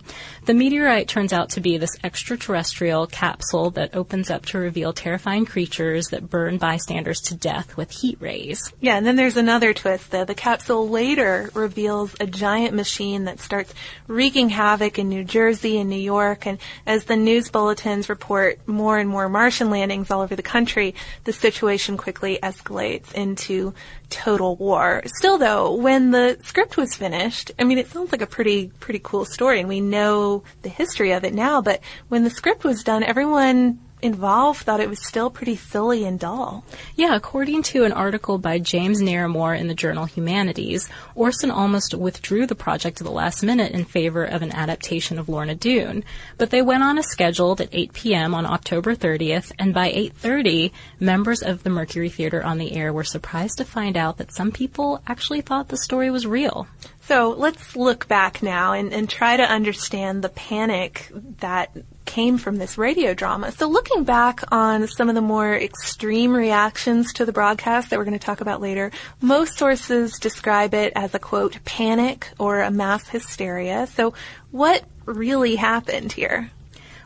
The 0.45 0.54
meteorite 0.54 1.07
turns 1.07 1.31
out 1.31 1.51
to 1.51 1.62
be 1.62 1.78
this 1.78 1.95
extraterrestrial 2.04 3.07
capsule 3.07 3.72
that 3.72 3.95
opens 3.95 4.30
up 4.30 4.45
to 4.48 4.57
reveal 4.57 4.92
terrifying 4.92 5.45
creatures 5.45 6.07
that 6.07 6.30
burn 6.30 6.57
bystanders 6.57 7.22
to 7.22 7.36
death 7.36 7.78
with 7.78 7.92
heat 7.92 8.18
rays. 8.19 8.74
Yeah, 8.81 8.98
and 8.98 9.06
then 9.06 9.16
there's 9.16 9.38
another 9.38 9.74
twist 9.77 10.12
though. 10.12 10.25
The 10.25 10.35
capsule 10.35 10.89
later 10.89 11.50
reveals 11.53 12.15
a 12.19 12.27
giant 12.27 12.74
machine 12.74 13.24
that 13.25 13.39
starts 13.39 13.74
wreaking 14.07 14.50
havoc 14.50 15.00
in 15.00 15.07
New 15.07 15.24
Jersey 15.24 15.77
and 15.77 15.89
New 15.89 15.96
York. 15.96 16.46
And 16.46 16.57
as 16.86 17.05
the 17.05 17.15
news 17.15 17.50
bulletins 17.50 18.10
report 18.10 18.60
more 18.67 18.98
and 18.98 19.10
more 19.10 19.29
Martian 19.29 19.69
landings 19.69 20.12
all 20.12 20.22
over 20.22 20.36
the 20.36 20.41
country, 20.41 20.96
the 21.24 21.34
situation 21.34 21.96
quickly 21.96 22.39
escalates 22.43 23.13
into 23.13 23.74
total 24.10 24.55
war. 24.55 25.03
Still 25.05 25.38
though, 25.38 25.74
when 25.74 26.12
the 26.12 26.38
script 26.43 26.75
was 26.75 26.96
finished, 26.96 27.51
I 27.57 27.63
mean, 27.63 27.77
it 27.77 27.88
sounds 27.88 28.12
like 28.12 28.22
a 28.22 28.27
pretty, 28.27 28.72
pretty 28.79 29.00
cool 29.03 29.25
story 29.25 29.60
and 29.60 29.69
we 29.69 29.81
know 29.81 30.43
the 30.63 30.69
history 30.69 31.12
of 31.12 31.24
it 31.24 31.34
now, 31.34 31.62
but 31.62 31.81
when 32.10 32.24
the 32.24 32.29
script 32.29 32.63
was 32.63 32.84
done, 32.84 33.03
everyone 33.03 33.79
involved 34.01 34.62
thought 34.62 34.80
it 34.80 34.89
was 34.89 35.06
still 35.06 35.30
pretty 35.30 35.56
silly 35.56 36.06
and 36.06 36.20
dull. 36.20 36.63
Yeah, 36.96 37.16
according 37.16 37.63
to 37.63 37.84
an 37.84 37.92
article 37.92 38.38
by 38.38 38.60
James 38.60 39.01
Naremore 39.01 39.58
in 39.60 39.68
the 39.68 39.74
journal 39.74 40.06
Humanities, 40.06 40.89
Orson 41.16 41.51
almost 41.51 41.94
withdrew 41.94 42.46
the 42.46 42.56
project 42.56 43.01
at 43.01 43.06
the 43.06 43.12
last 43.12 43.44
minute 43.44 43.72
in 43.72 43.86
favor 43.86 44.24
of 44.24 44.42
an 44.42 44.51
adaptation 44.51 45.18
of 45.18 45.30
Lorna 45.30 45.56
Doone. 45.56 46.04
But 46.38 46.51
they 46.51 46.62
went 46.62 46.84
on 46.84 46.98
as 46.98 47.08
scheduled 47.08 47.62
at 47.62 47.70
8 47.72 47.94
p.m. 47.94 48.34
on 48.34 48.46
October 48.46 48.96
30th, 48.96 49.51
and 49.58 49.74
by 49.74 49.92
8.30, 49.92 50.72
members 51.00 51.42
of 51.42 51.63
the 51.63 51.70
Mercury 51.70 52.10
Theater 52.10 52.44
on 52.44 52.58
the 52.58 52.74
air 52.74 52.94
were 52.94 53.04
surprised 53.04 53.58
to 53.58 53.66
find 53.66 53.98
out 53.98 54.18
that 54.18 54.34
some 54.34 54.51
people 54.51 55.01
actually 55.08 55.42
thought 55.42 55.70
the 55.70 55.77
story 55.77 56.10
was 56.10 56.27
real. 56.27 56.68
So 57.08 57.30
let's 57.30 57.78
look 57.78 58.10
back 58.10 58.44
now 58.44 58.74
and, 58.74 58.94
and 58.94 59.10
try 59.10 59.38
to 59.38 59.44
understand 59.44 60.22
the 60.22 60.30
panic 60.30 61.10
that 61.40 61.72
came 62.04 62.38
from 62.38 62.58
this 62.58 62.78
radio 62.78 63.14
drama. 63.14 63.54
So 63.54 63.70
looking 63.70 64.04
back 64.04 64.44
on 64.52 64.88
some 64.88 65.08
of 65.08 65.16
the 65.16 65.22
more 65.22 65.56
extreme 65.56 66.34
reactions 66.34 67.14
to 67.14 67.26
the 67.26 67.32
broadcast 67.32 67.90
that 67.90 67.98
we're 67.98 68.04
going 68.04 68.20
to 68.20 68.26
talk 68.26 68.42
about 68.42 68.60
later, 68.60 68.92
most 69.22 69.58
sources 69.58 70.20
describe 70.20 70.74
it 70.74 70.92
as 70.98 71.16
a 71.16 71.20
quote, 71.20 71.64
panic 71.64 72.30
or 72.40 72.60
a 72.60 72.72
mass 72.72 73.08
hysteria. 73.08 73.88
So 73.88 74.14
what 74.52 74.84
really 75.06 75.56
happened 75.56 76.12
here? 76.12 76.52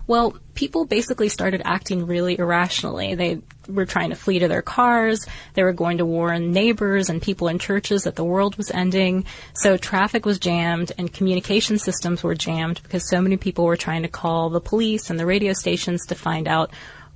Well, 0.08 0.36
people 0.56 0.86
basically 0.86 1.30
started 1.30 1.62
acting 1.66 2.06
really 2.06 2.38
irrationally. 2.38 3.16
They 3.16 3.42
were 3.68 3.86
trying 3.86 4.10
to 4.10 4.16
flee 4.16 4.40
to 4.40 4.48
their 4.48 4.62
cars. 4.62 5.26
They 5.54 5.64
were 5.64 5.74
going 5.74 6.00
to 6.00 6.06
warn 6.06 6.52
neighbors 6.52 7.10
and 7.10 7.22
people 7.22 7.48
in 7.48 7.60
churches 7.60 8.04
that 8.04 8.16
the 8.16 8.24
world 8.24 8.58
was 8.58 8.72
ending. 8.72 9.26
So 9.54 9.78
traffic 9.78 10.26
was 10.26 10.40
jammed 10.40 10.92
and 10.98 11.14
communication 11.14 11.78
systems 11.78 12.24
were 12.24 12.36
jammed 12.36 12.82
because 12.84 13.08
so 13.10 13.22
many 13.22 13.38
people 13.38 13.66
were 13.66 13.78
trying 13.78 14.02
to 14.04 14.10
call 14.10 14.50
the 14.50 14.62
police 14.62 15.10
and 15.10 15.20
the 15.20 15.26
radio 15.26 15.54
stations 15.54 16.06
to 16.08 16.16
find 16.16 16.48
out 16.48 16.72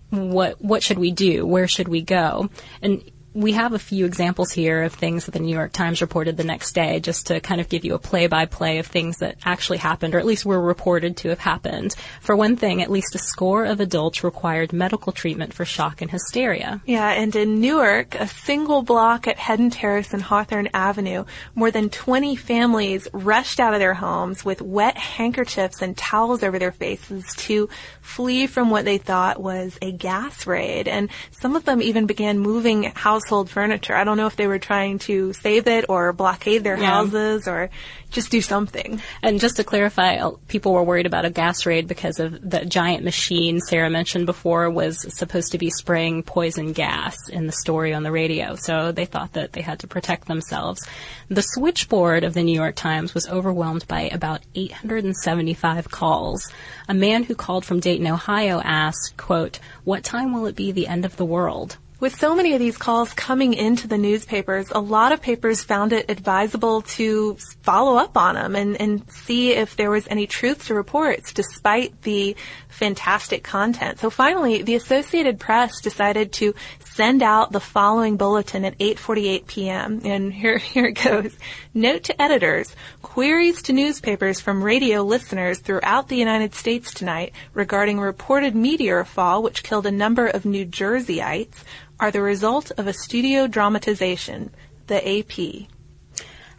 what 0.09 0.61
what 0.61 0.83
should 0.83 0.99
we 0.99 1.11
do? 1.11 1.45
Where 1.45 1.67
should 1.67 1.87
we 1.87 2.01
go? 2.01 2.49
And 2.81 3.03
we 3.35 3.51
have 3.51 3.73
a 3.73 3.79
few 3.79 4.05
examples 4.05 4.53
here 4.53 4.83
of 4.83 4.93
things 4.93 5.25
that 5.25 5.31
the 5.31 5.39
New 5.39 5.53
York 5.53 5.73
Times 5.73 5.99
reported 5.99 6.37
the 6.37 6.45
next 6.45 6.73
day, 6.73 7.01
just 7.01 7.27
to 7.27 7.41
kind 7.41 7.59
of 7.59 7.67
give 7.67 7.83
you 7.83 7.93
a 7.93 7.99
play-by-play 7.99 8.79
of 8.79 8.87
things 8.87 9.17
that 9.17 9.35
actually 9.43 9.77
happened, 9.77 10.15
or 10.15 10.19
at 10.19 10.25
least 10.25 10.45
were 10.45 10.61
reported 10.61 11.17
to 11.17 11.29
have 11.29 11.39
happened. 11.39 11.93
For 12.21 12.33
one 12.33 12.55
thing, 12.55 12.81
at 12.81 12.89
least 12.89 13.13
a 13.13 13.17
score 13.17 13.65
of 13.65 13.81
adults 13.81 14.23
required 14.23 14.71
medical 14.71 15.11
treatment 15.11 15.53
for 15.53 15.65
shock 15.65 16.01
and 16.01 16.09
hysteria. 16.09 16.81
Yeah, 16.85 17.09
and 17.09 17.35
in 17.35 17.59
Newark, 17.59 18.15
a 18.15 18.27
single 18.27 18.83
block 18.83 19.27
at 19.27 19.37
Heddon 19.37 19.69
Terrace 19.69 20.13
and 20.13 20.23
Hawthorne 20.23 20.69
Avenue, 20.73 21.25
more 21.55 21.71
than 21.71 21.89
20 21.89 22.37
families 22.37 23.09
rushed 23.11 23.59
out 23.59 23.73
of 23.73 23.81
their 23.81 23.95
homes 23.95 24.45
with 24.45 24.61
wet 24.61 24.97
handkerchiefs 24.97 25.81
and 25.81 25.97
towels 25.97 26.41
over 26.41 26.57
their 26.57 26.71
faces 26.71 27.25
to 27.35 27.67
flee 27.99 28.47
from 28.47 28.69
what 28.69 28.85
they 28.85 28.97
thought 28.97 29.41
was 29.41 29.77
a 29.81 29.91
gas 29.91 30.47
raid. 30.47 30.87
And 30.87 31.09
some 31.31 31.57
of 31.57 31.65
them 31.65 31.81
even 31.81 32.05
began 32.05 32.39
moving 32.39 32.93
household 33.25 33.49
furniture. 33.49 33.95
I 33.95 34.03
don't 34.03 34.17
know 34.17 34.27
if 34.27 34.35
they 34.35 34.45
were 34.45 34.59
trying 34.59 34.99
to 34.99 35.33
save 35.33 35.65
it 35.65 35.85
or 35.89 36.13
blockade 36.13 36.63
their 36.63 36.77
Yeah. 36.77 36.91
houses 36.91 37.47
or 37.47 37.71
just 38.11 38.29
do 38.29 38.39
something. 38.39 39.01
And 39.23 39.39
just 39.39 39.55
to 39.57 39.63
clarify, 39.63 40.17
uh, 40.17 40.33
people 40.47 40.73
were 40.73 40.83
worried 40.83 41.07
about 41.07 41.25
a 41.25 41.31
gas 41.31 41.65
raid 41.65 41.87
because 41.87 42.19
of 42.19 42.37
the 42.47 42.63
giant 42.65 43.03
machine 43.03 43.59
Sarah 43.61 43.89
mentioned 43.89 44.27
before 44.27 44.69
was 44.69 44.97
supposed 45.17 45.51
to 45.53 45.57
be 45.57 45.71
spraying 45.71 46.21
poison 46.21 46.71
gas 46.71 47.15
in 47.31 47.47
the 47.47 47.51
story 47.51 47.95
on 47.95 48.03
the 48.03 48.11
radio. 48.11 48.55
So 48.55 48.91
they 48.91 49.05
thought 49.05 49.33
that 49.33 49.53
they 49.53 49.61
had 49.61 49.79
to 49.79 49.87
protect 49.87 50.27
themselves. 50.27 50.87
The 51.27 51.41
switchboard 51.41 52.23
of 52.23 52.35
the 52.35 52.43
New 52.43 52.55
York 52.55 52.75
Times 52.75 53.15
was 53.15 53.27
overwhelmed 53.27 53.87
by 53.87 54.01
about 54.01 54.41
875 54.53 55.89
calls. 55.89 56.47
A 56.87 56.93
man 56.93 57.23
who 57.23 57.33
called 57.33 57.65
from 57.65 57.79
Dayton, 57.79 58.05
Ohio 58.05 58.61
asked, 58.63 59.15
quote, 59.17 59.59
what 59.83 60.03
time 60.03 60.31
will 60.31 60.45
it 60.45 60.55
be 60.55 60.71
the 60.71 60.85
end 60.87 61.05
of 61.05 61.17
the 61.17 61.25
world? 61.25 61.77
With 62.05 62.19
so 62.19 62.35
many 62.35 62.53
of 62.53 62.59
these 62.59 62.77
calls 62.77 63.15
coming 63.15 63.55
into 63.55 63.87
the 63.87 63.97
newspapers, 63.97 64.69
a 64.69 64.79
lot 64.79 65.11
of 65.11 65.23
papers 65.23 65.63
found 65.63 65.91
it 65.91 66.05
advisable 66.07 66.83
to 66.83 67.35
follow 67.63 67.97
up 67.97 68.15
on 68.15 68.35
them 68.35 68.55
and, 68.55 68.79
and 68.79 69.11
see 69.11 69.53
if 69.53 69.75
there 69.75 69.89
was 69.89 70.07
any 70.07 70.27
truth 70.27 70.67
to 70.67 70.75
reports 70.75 71.33
despite 71.33 71.99
the 72.03 72.35
fantastic 72.67 73.43
content. 73.43 73.97
So 73.97 74.11
finally, 74.11 74.61
the 74.61 74.75
Associated 74.75 75.39
Press 75.39 75.81
decided 75.81 76.31
to 76.33 76.53
send 76.93 77.23
out 77.23 77.51
the 77.51 77.59
following 77.59 78.17
bulletin 78.17 78.65
at 78.65 78.77
8:48 78.77 79.47
p.m. 79.47 80.01
And 80.05 80.31
here 80.31 80.57
here 80.73 80.85
it 80.85 81.03
goes. 81.03 81.35
Note 81.73 82.03
to 82.03 82.21
editors: 82.21 82.75
queries 83.01 83.63
to 83.63 83.73
newspapers 83.73 84.39
from 84.39 84.63
radio 84.63 85.01
listeners 85.01 85.57
throughout 85.59 86.07
the 86.09 86.17
United 86.17 86.53
States 86.53 86.93
tonight 86.93 87.33
regarding 87.55 87.99
reported 87.99 88.55
meteor 88.55 89.03
fall 89.05 89.41
which 89.41 89.63
killed 89.63 89.87
a 89.87 89.91
number 89.91 90.27
of 90.27 90.45
New 90.45 90.65
Jerseyites 90.67 91.63
are 91.99 92.11
the 92.11 92.21
result 92.21 92.71
of 92.77 92.87
a 92.87 92.93
studio 92.93 93.47
dramatization. 93.47 94.51
The 94.87 95.19
AP. 95.19 95.67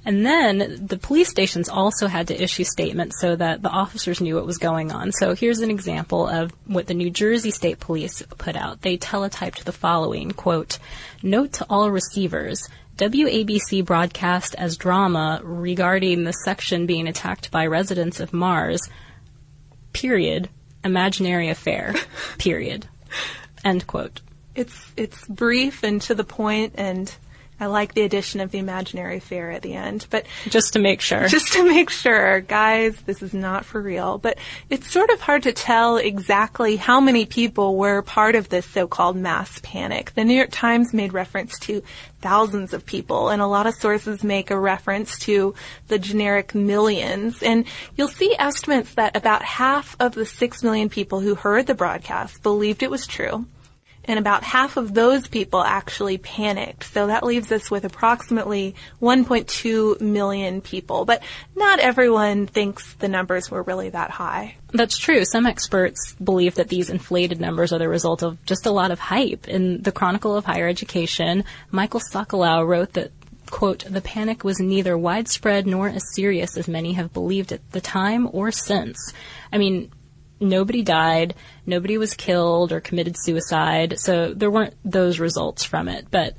And 0.06 0.24
then 0.24 0.86
the 0.86 0.98
police 0.98 1.28
stations 1.28 1.68
also 1.68 2.06
had 2.06 2.28
to 2.28 2.42
issue 2.42 2.62
statements 2.62 3.20
so 3.20 3.34
that 3.34 3.62
the 3.62 3.68
officers 3.68 4.20
knew 4.20 4.36
what 4.36 4.46
was 4.46 4.56
going 4.56 4.92
on. 4.92 5.10
So 5.10 5.34
here's 5.34 5.58
an 5.58 5.70
example 5.70 6.28
of 6.28 6.52
what 6.64 6.86
the 6.86 6.94
New 6.94 7.10
Jersey 7.10 7.50
State 7.50 7.80
Police 7.80 8.22
put 8.38 8.54
out. 8.54 8.82
They 8.82 8.96
teletyped 8.96 9.64
the 9.64 9.72
following, 9.72 10.30
quote, 10.30 10.78
Note 11.24 11.52
to 11.54 11.66
all 11.68 11.90
receivers, 11.90 12.68
WABC 12.98 13.84
broadcast 13.84 14.54
as 14.54 14.76
drama 14.76 15.40
regarding 15.42 16.22
the 16.22 16.32
section 16.32 16.86
being 16.86 17.08
attacked 17.08 17.50
by 17.50 17.66
residents 17.66 18.20
of 18.20 18.32
Mars, 18.32 18.80
period, 19.92 20.48
imaginary 20.84 21.48
affair, 21.48 21.94
period, 22.38 22.86
end 23.64 23.88
quote. 23.88 24.20
It's 24.56 24.92
it's 24.96 25.26
brief 25.26 25.82
and 25.84 26.02
to 26.02 26.14
the 26.14 26.24
point 26.24 26.74
and 26.76 27.14
I 27.58 27.66
like 27.66 27.94
the 27.94 28.02
addition 28.02 28.40
of 28.40 28.50
the 28.50 28.58
imaginary 28.58 29.18
fair 29.18 29.50
at 29.50 29.62
the 29.62 29.72
end, 29.72 30.06
but 30.10 30.26
Just 30.48 30.74
to 30.74 30.78
make 30.78 31.00
sure. 31.00 31.26
just 31.26 31.54
to 31.54 31.64
make 31.64 31.88
sure, 31.88 32.40
guys, 32.40 33.00
this 33.06 33.22
is 33.22 33.32
not 33.32 33.64
for 33.64 33.80
real. 33.80 34.18
But 34.18 34.36
it's 34.68 34.90
sort 34.90 35.08
of 35.08 35.22
hard 35.22 35.44
to 35.44 35.52
tell 35.52 35.96
exactly 35.96 36.76
how 36.76 37.00
many 37.00 37.24
people 37.24 37.76
were 37.76 38.02
part 38.02 38.34
of 38.34 38.50
this 38.50 38.66
so-called 38.66 39.16
mass 39.16 39.58
panic. 39.62 40.12
The 40.14 40.24
New 40.24 40.34
York 40.34 40.50
Times 40.52 40.92
made 40.92 41.14
reference 41.14 41.58
to 41.60 41.82
thousands 42.20 42.74
of 42.74 42.84
people, 42.84 43.30
and 43.30 43.40
a 43.40 43.46
lot 43.46 43.66
of 43.66 43.74
sources 43.74 44.22
make 44.22 44.50
a 44.50 44.58
reference 44.58 45.18
to 45.20 45.54
the 45.88 45.98
generic 45.98 46.54
millions. 46.54 47.42
And 47.42 47.64
you'll 47.96 48.08
see 48.08 48.36
estimates 48.38 48.92
that 48.94 49.16
about 49.16 49.42
half 49.42 49.96
of 49.98 50.12
the 50.12 50.26
six 50.26 50.62
million 50.62 50.90
people 50.90 51.20
who 51.20 51.34
heard 51.34 51.66
the 51.66 51.74
broadcast 51.74 52.42
believed 52.42 52.82
it 52.82 52.90
was 52.90 53.06
true 53.06 53.46
and 54.06 54.18
about 54.18 54.44
half 54.44 54.76
of 54.76 54.94
those 54.94 55.26
people 55.26 55.62
actually 55.62 56.18
panicked. 56.18 56.84
So 56.84 57.08
that 57.08 57.24
leaves 57.24 57.50
us 57.52 57.70
with 57.70 57.84
approximately 57.84 58.74
1.2 59.02 60.00
million 60.00 60.60
people. 60.60 61.04
But 61.04 61.22
not 61.54 61.78
everyone 61.78 62.46
thinks 62.46 62.94
the 62.94 63.08
numbers 63.08 63.50
were 63.50 63.62
really 63.62 63.90
that 63.90 64.10
high. 64.10 64.56
That's 64.72 64.98
true. 64.98 65.24
Some 65.24 65.46
experts 65.46 66.14
believe 66.22 66.56
that 66.56 66.68
these 66.68 66.90
inflated 66.90 67.40
numbers 67.40 67.72
are 67.72 67.78
the 67.78 67.88
result 67.88 68.22
of 68.22 68.44
just 68.44 68.66
a 68.66 68.70
lot 68.70 68.90
of 68.90 68.98
hype. 68.98 69.48
In 69.48 69.82
the 69.82 69.92
Chronicle 69.92 70.36
of 70.36 70.44
Higher 70.44 70.68
Education, 70.68 71.44
Michael 71.70 72.00
Socolow 72.12 72.66
wrote 72.66 72.92
that 72.94 73.10
quote, 73.50 73.84
the 73.88 74.00
panic 74.00 74.44
was 74.44 74.58
neither 74.60 74.98
widespread 74.98 75.66
nor 75.66 75.88
as 75.88 76.02
serious 76.14 76.56
as 76.56 76.68
many 76.68 76.94
have 76.94 77.12
believed 77.12 77.52
at 77.52 77.70
the 77.72 77.80
time 77.80 78.28
or 78.32 78.50
since. 78.50 79.12
I 79.52 79.58
mean, 79.58 79.90
nobody 80.40 80.82
died, 80.82 81.34
nobody 81.64 81.98
was 81.98 82.14
killed 82.14 82.72
or 82.72 82.80
committed 82.80 83.16
suicide, 83.18 83.98
so 83.98 84.32
there 84.34 84.50
weren't 84.50 84.74
those 84.84 85.18
results 85.18 85.64
from 85.64 85.88
it. 85.88 86.06
But 86.10 86.36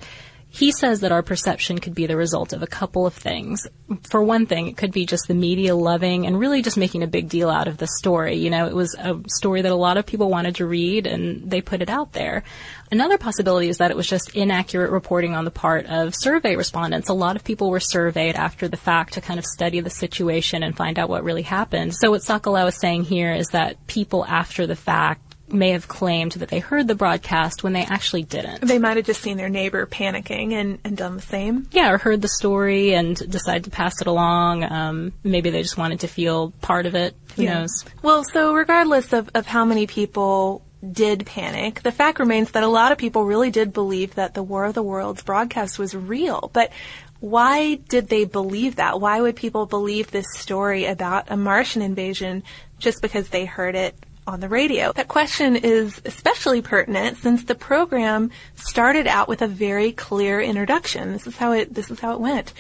he 0.58 0.72
says 0.72 1.02
that 1.02 1.12
our 1.12 1.22
perception 1.22 1.78
could 1.78 1.94
be 1.94 2.08
the 2.08 2.18
result 2.18 2.52
of 2.52 2.64
a 2.64 2.68
couple 2.68 3.06
of 3.06 3.14
things. 3.14 3.68
For 4.10 4.24
one 4.24 4.48
thing, 4.48 4.68
it 4.68 4.76
could 4.76 4.92
be 4.92 5.06
just 5.06 5.28
the 5.28 5.36
media 5.36 5.76
loving 5.76 6.26
and 6.26 6.40
really 6.40 6.64
just 6.64 6.78
making 6.78 7.04
a 7.04 7.08
big 7.08 7.30
deal 7.30 7.48
out 7.48 7.68
of 7.68 7.78
the 7.78 7.88
story. 8.00 8.38
You 8.38 8.50
know, 8.50 8.66
it 8.66 8.74
was 8.74 8.96
a 8.96 9.20
story 9.28 9.62
that 9.62 9.72
a 9.72 9.76
lot 9.76 9.98
of 9.98 10.08
people 10.08 10.32
wanted 10.32 10.56
to 10.56 10.66
read 10.66 11.06
and 11.06 11.48
they 11.48 11.62
put 11.62 11.84
it 11.84 11.92
out 11.92 12.14
there. 12.14 12.44
Another 12.92 13.20
possibility 13.20 13.70
is 13.70 13.78
that 13.78 13.92
it 13.92 13.98
was 13.98 14.08
just 14.08 14.36
inaccurate 14.36 14.90
reporting 14.90 15.36
on 15.36 15.46
the 15.46 15.52
part 15.52 15.86
of 15.86 16.16
survey 16.16 16.56
respondents. 16.56 17.10
A 17.10 17.14
lot 17.14 17.36
of 17.36 17.44
people 17.44 17.70
were 17.70 17.80
surveyed 17.80 18.36
after 18.36 18.68
the 18.68 18.78
fact 18.78 19.14
to 19.14 19.22
kind 19.22 19.38
of 19.38 19.46
study 19.46 19.80
the 19.80 19.92
situation 19.92 20.64
and 20.64 20.76
find 20.76 20.98
out 20.98 21.08
what 21.08 21.24
really 21.24 21.44
happened. 21.44 21.94
So 21.94 22.10
what 22.10 22.22
Socolow 22.22 22.68
is 22.70 22.80
saying 22.80 23.04
here 23.04 23.32
is 23.32 23.50
that 23.50 23.86
people 23.86 24.26
after 24.26 24.66
the 24.66 24.76
fact 24.76 25.27
may 25.50 25.70
have 25.72 25.88
claimed 25.88 26.34
that 26.34 26.50
they 26.50 26.60
heard 26.60 26.88
the 26.88 26.96
broadcast 26.96 27.64
when 27.64 27.74
they 27.74 27.84
actually 27.84 28.24
didn't. 28.24 28.62
They 28.62 28.80
might 28.80 28.98
have 28.98 29.06
just 29.06 29.22
seen 29.22 29.38
their 29.38 29.50
neighbor 29.50 29.86
panicking 29.86 30.54
and, 30.54 30.80
and 30.84 30.98
done 30.98 31.16
the 31.16 31.22
same. 31.22 31.68
Yeah, 31.72 31.92
or 31.92 31.98
heard 31.98 32.22
the 32.22 32.28
story 32.28 32.94
and 32.94 33.16
decided 33.16 33.64
to 33.66 33.70
pass 33.70 34.02
it 34.02 34.08
along. 34.08 34.64
Um, 34.64 35.14
maybe 35.24 35.50
they 35.50 35.62
just 35.62 35.78
wanted 35.78 36.02
to 36.02 36.08
feel 36.08 36.52
part 36.62 36.86
of 36.86 36.96
it. 36.96 37.16
Who 37.36 37.44
Yeah. 37.44 37.60
knows? 37.60 37.86
Well, 38.02 38.24
so 38.26 38.54
regardless 38.54 39.14
of, 39.14 39.30
of 39.34 39.46
how 39.46 39.64
many 39.64 39.88
people 39.88 40.64
did 40.92 41.26
panic, 41.26 41.82
the 41.82 41.92
fact 41.92 42.20
remains 42.20 42.52
that 42.52 42.64
a 42.64 42.68
lot 42.68 42.92
of 42.92 42.98
people 42.98 43.24
really 43.26 43.50
did 43.50 43.74
believe 43.74 44.16
that 44.16 44.34
the 44.34 44.44
War 44.44 44.66
of 44.66 44.74
the 44.74 44.84
Worlds 44.84 45.24
broadcast 45.24 45.80
was 45.80 45.96
real. 45.96 46.50
But 46.54 46.72
why 47.20 47.76
did 47.76 48.10
they 48.10 48.26
believe 48.26 48.76
that? 48.76 49.02
Why 49.02 49.20
would 49.22 49.36
people 49.36 49.66
believe 49.66 50.12
this 50.12 50.26
story 50.36 50.86
about 50.86 51.32
a 51.32 51.38
Martian 51.38 51.82
invasion 51.82 52.44
just 52.80 53.02
because 53.02 53.30
they 53.30 53.46
heard 53.46 53.76
it 53.76 53.96
on 54.28 54.42
the 54.42 54.50
radio? 54.50 54.92
That 54.94 55.08
question 55.08 55.56
is 55.56 56.02
especially 56.06 56.62
pertinent 56.62 57.18
since 57.18 57.46
the 57.46 57.56
program 57.56 58.30
started 58.56 59.08
out 59.08 59.28
with 59.28 59.42
a 59.42 59.48
very 59.48 59.94
clear 59.94 60.40
introduction. 60.40 61.14
This 61.14 61.26
is 61.26 61.38
how 61.38 61.54
it, 61.54 61.74
this 61.74 61.90
is 61.90 62.00
how 62.00 62.14
it 62.14 62.20
went. 62.20 62.54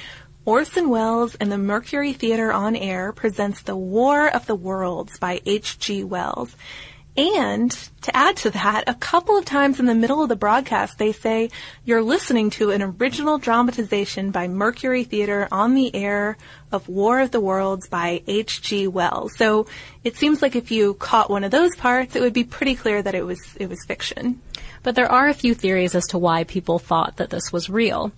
Orson 0.46 0.88
Welles 0.88 1.36
and 1.36 1.52
the 1.52 1.58
Mercury 1.58 2.14
Theater 2.14 2.54
on 2.54 2.76
Air 2.76 3.12
presents 3.12 3.62
The 3.62 3.76
War 3.76 4.30
of 4.30 4.46
the 4.46 4.56
Worlds 4.56 5.20
by 5.20 5.42
H.G. 5.46 6.06
Wells. 6.06 6.56
And 7.18 7.72
to 8.02 8.16
add 8.16 8.38
to 8.38 8.52
that, 8.52 8.84
a 8.86 8.94
couple 8.94 9.40
of 9.40 9.44
times 9.44 9.80
in 9.80 9.88
the 9.88 9.96
middle 9.96 10.22
of 10.22 10.30
the 10.30 10.36
broadcast, 10.36 11.00
they 11.00 11.12
say, 11.12 11.50
you're 11.84 12.04
listening 12.04 12.52
to 12.52 12.70
an 12.70 12.84
original 12.84 13.40
dramatization 13.40 14.30
by 14.30 14.48
Mercury 14.48 15.04
Theater 15.04 15.48
on 15.52 15.74
the 15.74 15.96
air 15.96 16.38
of 16.72 16.88
War 16.88 17.20
of 17.20 17.32
the 17.32 17.40
Worlds 17.40 17.88
by 17.90 18.22
H.G. 18.28 18.86
Wells. 18.88 19.36
So 19.36 19.66
it 20.04 20.16
seems 20.16 20.44
like 20.44 20.56
if 20.56 20.70
you 20.70 20.94
caught 20.94 21.32
one 21.32 21.44
of 21.44 21.50
those 21.50 21.76
parts, 21.76 22.16
it 22.16 22.22
would 22.22 22.34
be 22.34 22.44
pretty 22.44 22.76
clear 22.76 23.02
that 23.02 23.16
it 23.16 23.26
was, 23.26 23.40
it 23.60 23.68
was 23.68 23.84
fiction. 23.84 24.40
But 24.84 24.94
there 24.94 25.12
are 25.12 25.28
a 25.28 25.34
few 25.34 25.56
theories 25.56 25.96
as 25.96 26.06
to 26.10 26.20
why 26.20 26.44
people 26.44 26.78
thought 26.78 27.18
that 27.18 27.32
this 27.32 27.52
was 27.52 27.68
real. 27.68 28.12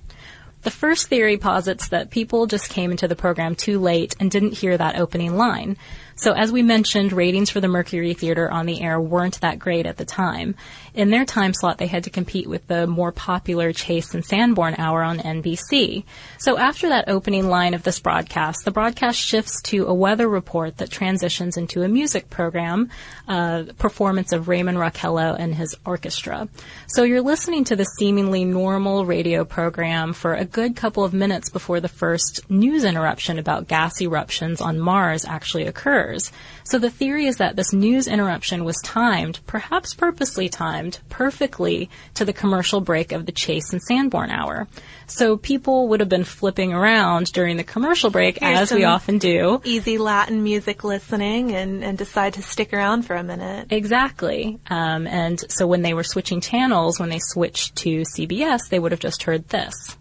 The 0.64 0.72
first 0.72 1.08
theory 1.08 1.38
posits 1.38 1.88
that 1.88 2.10
people 2.10 2.46
just 2.46 2.70
came 2.70 2.92
into 2.92 3.08
the 3.08 3.16
program 3.16 3.56
too 3.56 3.80
late 3.80 4.14
and 4.20 4.30
didn't 4.30 4.58
hear 4.58 4.78
that 4.78 5.00
opening 5.00 5.38
line. 5.38 5.78
So 6.20 6.34
as 6.34 6.52
we 6.52 6.64
mentioned, 6.64 7.14
ratings 7.14 7.50
for 7.50 7.62
the 7.62 7.70
Mercury 7.70 8.14
Theater 8.14 8.52
on 8.52 8.66
the 8.66 8.82
air 8.82 9.00
weren't 9.00 9.40
that 9.40 9.58
great 9.58 9.86
at 9.86 9.96
the 9.96 10.04
time. 10.04 10.56
In 10.94 11.10
their 11.10 11.26
time 11.26 11.54
slot, 11.54 11.78
they 11.78 11.88
had 11.88 12.04
to 12.06 12.10
compete 12.10 12.48
with 12.48 12.68
the 12.68 12.88
more 12.88 13.12
popular 13.12 13.72
Chase 13.74 14.14
and 14.14 14.26
Sanborn 14.26 14.76
hour 14.78 15.04
on 15.04 15.20
NBC. 15.20 16.04
So 16.38 16.58
after 16.58 16.90
that 16.90 17.10
opening 17.10 17.48
line 17.48 17.74
of 17.74 17.84
this 17.84 18.00
broadcast, 18.00 18.66
the 18.66 18.72
broadcast 18.72 19.20
shifts 19.20 19.62
to 19.64 19.86
a 19.86 19.94
weather 19.94 20.28
report 20.28 20.78
that 20.78 20.90
transitions 20.90 21.58
into 21.58 21.84
a 21.84 21.88
music 21.88 22.30
program, 22.30 22.90
uh, 23.28 23.64
performance 23.78 24.32
of 24.32 24.48
Raymond 24.48 24.78
Raquello 24.78 25.36
and 25.38 25.56
his 25.56 25.76
orchestra. 25.86 26.48
So 26.88 27.04
you're 27.04 27.22
listening 27.22 27.64
to 27.66 27.76
the 27.76 27.86
seemingly 27.86 28.46
normal 28.46 29.06
radio 29.06 29.46
program 29.46 30.14
for 30.14 30.34
a 30.34 30.46
good 30.46 30.76
couple 30.76 31.04
of 31.04 31.14
minutes 31.14 31.50
before 31.50 31.80
the 31.80 31.88
first 31.88 32.50
news 32.50 32.84
interruption 32.84 33.38
about 33.38 33.68
gas 33.68 34.02
eruptions 34.02 34.62
on 34.62 34.80
Mars 34.80 35.26
actually 35.26 35.66
occurs. 35.66 36.32
So 36.70 36.78
the 36.78 36.92
theory 36.92 37.26
is 37.26 37.38
that 37.38 37.56
this 37.56 37.74
news 37.74 38.08
interruption 38.08 38.64
was 38.64 38.80
timed, 38.84 39.40
perhaps 39.48 39.96
purposely 39.96 40.50
timed, 40.50 41.00
perfectly 41.10 41.90
to 42.14 42.24
the 42.24 42.32
commercial 42.32 42.80
break 42.80 43.12
of 43.12 43.26
the 43.26 43.32
Chase 43.32 43.74
and 43.74 43.82
Sanborn 43.82 44.30
hour. 44.30 44.68
So 45.08 45.36
people 45.36 45.88
would 45.88 46.00
have 46.00 46.10
been 46.10 46.24
flipping 46.24 46.72
around 46.72 47.34
during 47.34 47.58
the 47.58 47.64
commercial 47.64 48.12
break, 48.12 48.38
Here's 48.38 48.60
as 48.60 48.72
we 48.72 48.84
often 48.84 49.18
do. 49.18 49.62
Easy 49.64 49.98
Latin 49.98 50.44
music 50.44 50.84
listening 50.84 51.54
and, 51.54 51.84
and 51.84 51.98
decide 51.98 52.36
to 52.36 52.44
stick 52.44 52.72
around 52.72 53.02
for 53.02 53.16
a 53.16 53.24
minute. 53.24 53.72
Exactly. 53.72 54.60
Um, 54.70 55.08
and 55.08 55.44
so 55.52 55.66
when 55.66 55.82
they 55.82 55.96
were 55.96 56.04
switching 56.04 56.40
channels, 56.40 57.00
when 57.00 57.10
they 57.10 57.20
switched 57.20 57.78
to 57.78 58.04
CBS, 58.16 58.70
they 58.70 58.78
would 58.78 58.92
have 58.92 59.02
just 59.02 59.24
heard 59.24 59.50
this. 59.50 59.98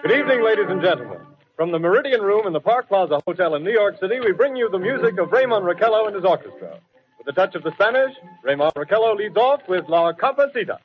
Good 0.00 0.12
evening, 0.12 0.42
ladies 0.42 0.66
and 0.70 0.80
gentlemen. 0.80 1.18
From 1.58 1.72
the 1.72 1.78
Meridian 1.80 2.22
Room 2.22 2.46
in 2.46 2.52
the 2.52 2.60
Park 2.60 2.86
Plaza 2.86 3.20
Hotel 3.26 3.56
in 3.56 3.64
New 3.64 3.72
York 3.72 3.98
City, 3.98 4.20
we 4.20 4.30
bring 4.30 4.54
you 4.54 4.70
the 4.70 4.78
music 4.78 5.18
of 5.18 5.32
Raymond 5.32 5.66
Raquello 5.66 6.06
and 6.06 6.14
his 6.14 6.24
orchestra. 6.24 6.78
With 7.18 7.26
a 7.26 7.32
touch 7.32 7.56
of 7.56 7.64
the 7.64 7.72
Spanish, 7.72 8.14
Raymond 8.44 8.72
Raquello 8.76 9.16
leads 9.16 9.36
off 9.36 9.62
with 9.66 9.88
La 9.88 10.12
Cumparsita. 10.12 10.78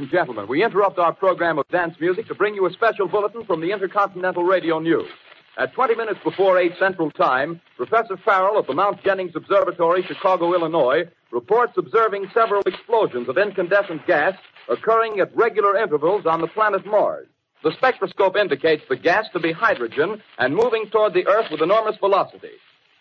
And 0.00 0.08
gentlemen, 0.10 0.46
we 0.48 0.64
interrupt 0.64 0.98
our 0.98 1.12
program 1.12 1.58
of 1.58 1.68
dance 1.68 1.94
music 2.00 2.26
to 2.28 2.34
bring 2.34 2.54
you 2.54 2.64
a 2.64 2.72
special 2.72 3.06
bulletin 3.06 3.44
from 3.44 3.60
the 3.60 3.70
Intercontinental 3.70 4.44
Radio 4.44 4.78
News. 4.78 5.10
At 5.58 5.74
20 5.74 5.94
minutes 5.94 6.20
before 6.24 6.56
8 6.56 6.72
Central 6.78 7.10
Time, 7.10 7.60
Professor 7.76 8.16
Farrell 8.16 8.58
of 8.58 8.66
the 8.66 8.72
Mount 8.72 9.04
Jennings 9.04 9.36
Observatory, 9.36 10.02
Chicago, 10.02 10.54
Illinois, 10.54 11.02
reports 11.30 11.74
observing 11.76 12.30
several 12.32 12.62
explosions 12.64 13.28
of 13.28 13.36
incandescent 13.36 14.06
gas 14.06 14.32
occurring 14.70 15.20
at 15.20 15.36
regular 15.36 15.76
intervals 15.76 16.24
on 16.24 16.40
the 16.40 16.46
planet 16.46 16.86
Mars. 16.86 17.28
The 17.62 17.72
spectroscope 17.72 18.36
indicates 18.36 18.84
the 18.88 18.96
gas 18.96 19.26
to 19.34 19.38
be 19.38 19.52
hydrogen 19.52 20.22
and 20.38 20.56
moving 20.56 20.88
toward 20.88 21.12
the 21.12 21.26
Earth 21.26 21.50
with 21.50 21.60
enormous 21.60 21.98
velocity. 21.98 22.56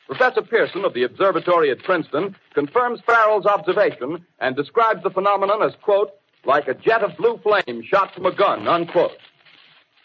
Professor 0.05 0.41
Pierson 0.41 0.83
of 0.83 0.93
the 0.93 1.03
observatory 1.03 1.71
at 1.71 1.81
Princeton 1.83 2.35
confirms 2.53 2.99
Farrell's 3.05 3.45
observation 3.45 4.25
and 4.41 4.57
describes 4.57 5.01
the 5.01 5.11
phenomenon 5.11 5.63
as, 5.63 5.71
quote, 5.81 6.11
like 6.45 6.67
a 6.67 6.73
jet 6.73 7.03
of 7.03 7.15
blue 7.17 7.39
flame 7.43 7.83
shot 7.83 8.13
from 8.13 8.25
a 8.25 8.35
gun, 8.35 8.67
unquote. 8.67 9.17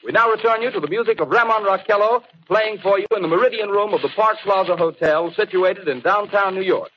We 0.05 0.13
now 0.13 0.31
return 0.31 0.61
you 0.61 0.71
to 0.71 0.81
the 0.81 0.89
music 0.89 1.21
of 1.21 1.29
Ramon 1.29 1.65
Raquello 1.65 2.23
playing 2.47 2.79
for 2.83 2.99
you 2.99 3.07
in 3.17 3.23
the 3.23 3.29
Meridian 3.29 3.71
Room 3.71 3.95
of 3.95 4.03
the 4.03 4.11
Park 4.11 4.37
Plaza 4.43 4.77
Hotel 4.77 5.33
situated 5.35 5.89
in 5.89 6.01
downtown 6.01 6.55
New 6.55 6.63
York. 6.63 6.91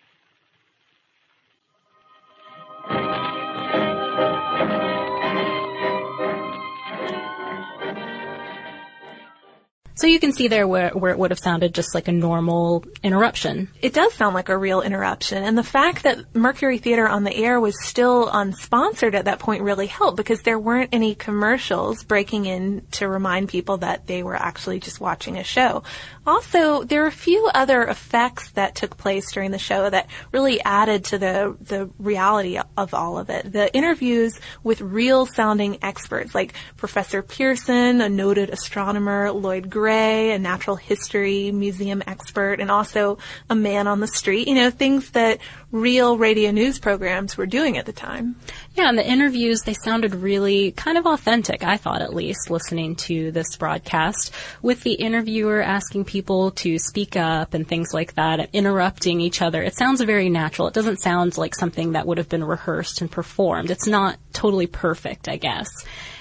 So 10.07 10.11
you 10.11 10.21
can 10.21 10.31
see 10.31 10.47
there 10.47 10.65
where, 10.65 10.91
where 10.91 11.11
it 11.11 11.19
would 11.19 11.31
have 11.31 11.39
sounded 11.39 11.75
just 11.75 11.93
like 11.93 12.07
a 12.07 12.13
normal 12.13 12.85
interruption. 13.03 13.67
It 13.81 13.93
does 13.93 14.13
sound 14.13 14.35
like 14.35 14.47
a 14.47 14.57
real 14.57 14.81
interruption. 14.81 15.43
And 15.43 15.57
the 15.57 15.63
fact 15.63 16.03
that 16.03 16.33
Mercury 16.33 16.77
Theater 16.77 17.05
on 17.05 17.25
the 17.25 17.35
air 17.35 17.59
was 17.59 17.75
still 17.85 18.29
unsponsored 18.29 19.15
at 19.15 19.25
that 19.25 19.39
point 19.39 19.63
really 19.63 19.87
helped 19.87 20.15
because 20.15 20.43
there 20.43 20.57
weren't 20.57 20.91
any 20.93 21.13
commercials 21.13 22.05
breaking 22.05 22.45
in 22.45 22.87
to 22.91 23.09
remind 23.09 23.49
people 23.49 23.79
that 23.79 24.07
they 24.07 24.23
were 24.23 24.37
actually 24.37 24.79
just 24.79 25.01
watching 25.01 25.35
a 25.35 25.43
show. 25.43 25.83
Also, 26.27 26.83
there 26.83 27.05
are 27.05 27.07
a 27.07 27.11
few 27.11 27.49
other 27.53 27.83
effects 27.83 28.51
that 28.51 28.75
took 28.75 28.97
place 28.97 29.31
during 29.31 29.51
the 29.51 29.57
show 29.57 29.89
that 29.89 30.09
really 30.33 30.61
added 30.61 31.05
to 31.05 31.17
the, 31.17 31.55
the 31.61 31.89
reality 31.97 32.59
of 32.75 32.93
all 32.93 33.17
of 33.17 33.29
it. 33.29 33.49
The 33.49 33.73
interviews 33.73 34.37
with 34.61 34.81
real 34.81 35.25
sounding 35.25 35.77
experts 35.81 36.35
like 36.35 36.53
Professor 36.75 37.21
Pierson, 37.21 38.01
a 38.01 38.09
noted 38.09 38.49
astronomer, 38.49 39.31
Lloyd 39.31 39.69
Gray, 39.69 40.31
a 40.31 40.37
natural 40.37 40.75
history 40.75 41.53
museum 41.53 42.03
expert, 42.05 42.59
and 42.59 42.69
also 42.69 43.19
a 43.49 43.55
man 43.55 43.87
on 43.87 44.01
the 44.01 44.07
street, 44.07 44.49
you 44.49 44.55
know, 44.55 44.69
things 44.69 45.11
that 45.11 45.39
real 45.71 46.17
radio 46.17 46.51
news 46.51 46.79
programs 46.79 47.35
were 47.35 47.45
doing 47.45 47.77
at 47.77 47.85
the 47.85 47.91
time. 47.91 48.35
Yeah, 48.75 48.87
and 48.87 48.97
the 48.97 49.05
interviews, 49.05 49.61
they 49.61 49.73
sounded 49.73 50.15
really 50.15 50.71
kind 50.71 50.97
of 50.97 51.05
authentic, 51.05 51.63
I 51.63 51.77
thought 51.77 52.01
at 52.01 52.13
least, 52.13 52.49
listening 52.49 52.95
to 53.07 53.31
this 53.31 53.57
broadcast, 53.57 54.33
with 54.61 54.83
the 54.83 54.93
interviewer 54.93 55.61
asking 55.61 56.05
people 56.05 56.51
to 56.51 56.79
speak 56.79 57.17
up 57.17 57.53
and 57.53 57.67
things 57.67 57.93
like 57.93 58.13
that, 58.15 58.39
and 58.39 58.49
interrupting 58.53 59.19
each 59.19 59.41
other. 59.41 59.61
It 59.61 59.75
sounds 59.75 60.01
very 60.01 60.29
natural. 60.29 60.69
It 60.69 60.73
doesn't 60.73 61.01
sound 61.01 61.37
like 61.37 61.53
something 61.53 61.93
that 61.93 62.07
would 62.07 62.17
have 62.17 62.29
been 62.29 62.43
rehearsed 62.43 63.01
and 63.01 63.11
performed. 63.11 63.69
It's 63.69 63.87
not 63.87 64.17
totally 64.31 64.67
perfect, 64.67 65.27
I 65.27 65.35
guess. 65.35 65.67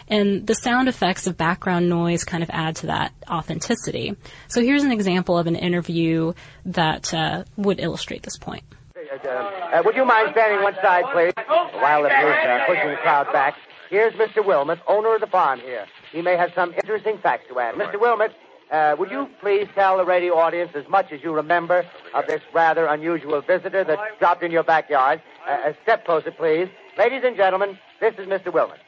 And 0.08 0.46
the 0.46 0.54
sound 0.54 0.88
effects 0.88 1.26
of 1.26 1.36
background 1.36 1.88
noise 1.88 2.24
kind 2.24 2.42
of 2.42 2.50
add 2.52 2.76
to 2.76 2.86
that 2.86 3.12
authenticity. 3.28 4.16
So 4.48 4.60
here's 4.60 4.84
an 4.84 4.92
example 4.92 5.36
of 5.36 5.46
an 5.46 5.56
interview 5.56 6.32
that 6.64 7.12
uh, 7.12 7.44
would 7.56 7.80
illustrate 7.80 8.22
this 8.22 8.38
point. 8.38 8.62
Uh, 9.12 9.28
uh, 9.28 9.82
would 9.84 9.96
you 9.96 10.04
mind 10.04 10.28
standing 10.32 10.62
one 10.62 10.74
side, 10.82 11.04
please? 11.12 11.32
While 11.46 12.02
the 12.02 12.08
news 12.08 12.36
uh, 12.46 12.64
pushing 12.66 12.90
the 12.90 12.96
crowd 12.96 13.32
back. 13.32 13.54
Here's 13.90 14.12
Mr. 14.14 14.44
Wilmuth, 14.44 14.80
owner 14.88 15.14
of 15.14 15.20
the 15.20 15.26
farm 15.28 15.60
here. 15.60 15.86
He 16.10 16.22
may 16.22 16.36
have 16.36 16.52
some 16.54 16.74
interesting 16.74 17.18
facts 17.18 17.44
to 17.48 17.60
add. 17.60 17.76
Mr. 17.76 17.94
Wilmuth, 17.94 18.32
uh, 18.72 18.96
would 18.98 19.10
you 19.10 19.28
please 19.40 19.68
tell 19.74 19.96
the 19.96 20.04
radio 20.04 20.34
audience 20.34 20.72
as 20.74 20.88
much 20.88 21.12
as 21.12 21.22
you 21.22 21.32
remember 21.32 21.84
of 22.14 22.26
this 22.26 22.42
rather 22.52 22.86
unusual 22.86 23.40
visitor 23.40 23.84
that 23.84 24.18
dropped 24.18 24.42
in 24.42 24.50
your 24.50 24.64
backyard? 24.64 25.22
Uh, 25.48 25.72
step 25.84 26.04
closer, 26.04 26.32
please. 26.32 26.68
Ladies 26.98 27.22
and 27.24 27.36
gentlemen, 27.36 27.78
this 28.00 28.14
is 28.14 28.26
Mr. 28.26 28.46
Wilmuth. 28.46 28.78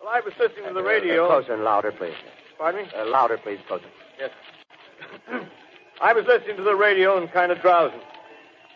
Well, 0.00 0.10
I 0.10 0.20
was 0.20 0.32
listening 0.38 0.68
to 0.68 0.72
the 0.72 0.82
radio. 0.82 1.26
Uh, 1.26 1.28
closer 1.28 1.54
and 1.54 1.64
louder, 1.64 1.92
please. 1.92 2.14
Pardon 2.56 2.84
me? 2.84 2.88
Uh, 2.96 3.04
louder, 3.06 3.36
please. 3.36 3.58
Closer. 3.68 3.84
Yes. 4.18 4.30
I 6.00 6.14
was 6.14 6.24
listening 6.26 6.56
to 6.56 6.62
the 6.62 6.76
radio 6.76 7.18
and 7.18 7.30
kind 7.30 7.52
of 7.52 7.60
drowsing. 7.60 8.00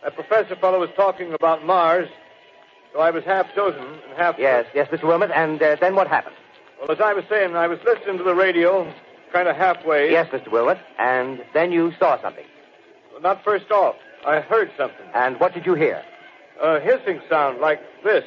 That 0.02 0.14
professor 0.16 0.56
fellow 0.56 0.80
was 0.80 0.90
talking 0.96 1.32
about 1.32 1.64
Mars, 1.64 2.08
so 2.92 3.00
I 3.00 3.10
was 3.10 3.22
half 3.24 3.46
dozing 3.54 3.80
and 3.80 4.16
half. 4.16 4.36
Yes, 4.38 4.66
yes, 4.74 4.88
Mr. 4.88 5.02
Wilmuth. 5.02 5.30
And 5.34 5.62
uh, 5.62 5.76
then 5.80 5.94
what 5.94 6.08
happened? 6.08 6.34
Well, 6.80 6.90
as 6.90 7.00
I 7.00 7.14
was 7.14 7.24
saying, 7.28 7.54
I 7.54 7.68
was 7.68 7.78
listening 7.84 8.18
to 8.18 8.24
the 8.24 8.34
radio, 8.34 8.92
kind 9.32 9.46
of 9.46 9.56
halfway. 9.56 10.10
Yes, 10.10 10.28
Mr. 10.32 10.48
Wilmuth. 10.48 10.80
And 10.98 11.44
then 11.54 11.70
you 11.70 11.92
saw 12.00 12.20
something. 12.20 12.44
Well, 13.12 13.22
not 13.22 13.44
first 13.44 13.70
off. 13.70 13.94
I 14.26 14.40
heard 14.40 14.72
something. 14.76 15.06
And 15.14 15.38
what 15.38 15.54
did 15.54 15.66
you 15.66 15.74
hear? 15.74 16.02
A 16.60 16.80
hissing 16.80 17.20
sound 17.28 17.60
like 17.60 17.80
this. 18.02 18.24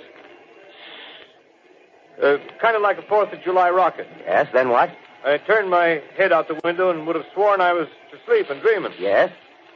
Uh, 2.21 2.37
kind 2.61 2.77
of 2.77 2.81
like 2.81 2.97
a 2.97 3.01
Fourth 3.01 3.33
of 3.33 3.41
July 3.43 3.69
rocket. 3.69 4.07
Yes, 4.25 4.47
then 4.53 4.69
what? 4.69 4.89
I 5.25 5.37
turned 5.39 5.69
my 5.69 6.01
head 6.17 6.31
out 6.31 6.47
the 6.47 6.59
window 6.63 6.89
and 6.89 7.05
would 7.05 7.17
have 7.17 7.25
sworn 7.33 7.59
I 7.59 7.73
was 7.73 7.87
asleep 8.13 8.49
and 8.49 8.61
dreaming. 8.61 8.93
Yes? 8.97 9.31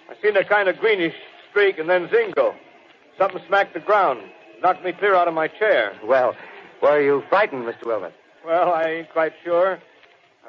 I 0.09 0.15
seen 0.21 0.37
a 0.37 0.45
kind 0.45 0.69
of 0.69 0.77
greenish 0.77 1.15
streak 1.49 1.77
and 1.79 1.89
then 1.89 2.07
zingo. 2.09 2.55
Something 3.17 3.41
smacked 3.47 3.73
the 3.73 3.79
ground, 3.79 4.21
knocked 4.61 4.83
me 4.83 4.93
clear 4.93 5.15
out 5.15 5.27
of 5.27 5.33
my 5.33 5.47
chair. 5.47 5.93
Well, 6.03 6.35
were 6.81 7.01
you 7.01 7.23
frightened, 7.29 7.63
Mr. 7.65 7.83
Wilmuth? 7.83 8.13
Well, 8.45 8.71
I 8.71 8.83
ain't 8.89 9.09
quite 9.11 9.33
sure. 9.43 9.79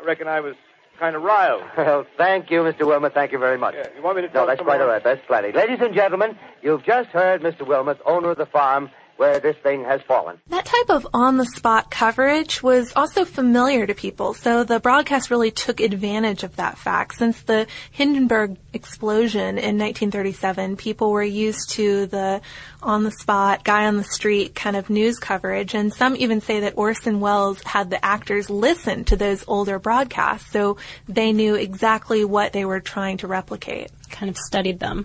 I 0.01 0.05
reckon 0.05 0.29
I 0.29 0.41
was 0.41 0.55
kind 0.99 1.17
of 1.17 1.23
riled. 1.23 1.63
Well, 1.77 2.07
thank 2.17 2.51
you, 2.51 2.61
Mr. 2.61 2.81
Wilmuth. 2.83 3.15
Thank 3.15 3.33
you 3.33 3.39
very 3.39 3.59
much. 3.59 3.75
Yeah, 3.75 3.87
you 3.97 4.03
want 4.03 4.17
me 4.17 4.23
to 4.23 4.29
tell 4.29 4.43
No, 4.43 4.49
that's 4.49 4.61
quite 4.63 4.81
all 4.81 4.87
right. 4.87 5.03
That's 5.03 5.21
plenty. 5.27 5.51
Ladies 5.53 5.79
and 5.81 5.95
gentlemen, 5.95 6.37
you've 6.63 6.85
just 6.85 7.09
heard 7.09 7.43
Mr. 7.43 7.63
Wilmuth, 7.63 7.99
owner 8.07 8.31
of 8.31 8.39
the 8.39 8.47
farm, 8.47 8.91
where 9.21 9.39
this 9.39 9.57
thing 9.59 9.85
has 9.85 10.01
fallen. 10.09 10.41
That 10.49 10.65
type 10.65 10.89
of 10.89 11.07
on-the-spot 11.13 11.91
coverage 11.91 12.63
was 12.63 12.91
also 12.97 13.27
familiar 13.27 13.87
to 13.87 13.95
people, 13.95 14.33
so 14.33 14.65
the 14.65 14.81
broadcast 14.81 15.31
really 15.31 15.51
took 15.51 15.79
advantage 15.81 16.43
of 16.43 16.57
that 16.57 16.79
fact. 16.79 17.17
Since 17.17 17.43
the 17.43 17.67
Hindenburg 17.91 18.57
explosion 18.73 19.59
in 19.59 19.77
1937, 19.77 20.79
people 20.79 21.11
were 21.11 21.23
used 21.23 21.69
to 21.73 22.07
the 22.07 22.41
on-the-spot, 22.83 23.63
guy-on-the-street 23.63 24.55
kind 24.55 24.75
of 24.75 24.89
news 24.89 25.19
coverage, 25.19 25.75
and 25.75 25.93
some 25.93 26.17
even 26.17 26.41
say 26.41 26.61
that 26.61 26.79
Orson 26.79 27.21
Welles 27.21 27.63
had 27.63 27.91
the 27.91 28.03
actors 28.03 28.49
listen 28.49 29.05
to 29.05 29.17
those 29.17 29.45
older 29.47 29.79
broadcasts, 29.79 30.51
so 30.51 30.79
they 31.11 31.33
knew 31.33 31.57
exactly 31.57 32.25
what 32.25 32.55
they 32.55 32.65
were 32.65 32.81
trying 32.81 33.19
to 33.19 33.27
replicate. 33.27 33.91
Kind 34.09 34.31
of 34.31 34.39
studied 34.39 34.81
them. 34.81 35.05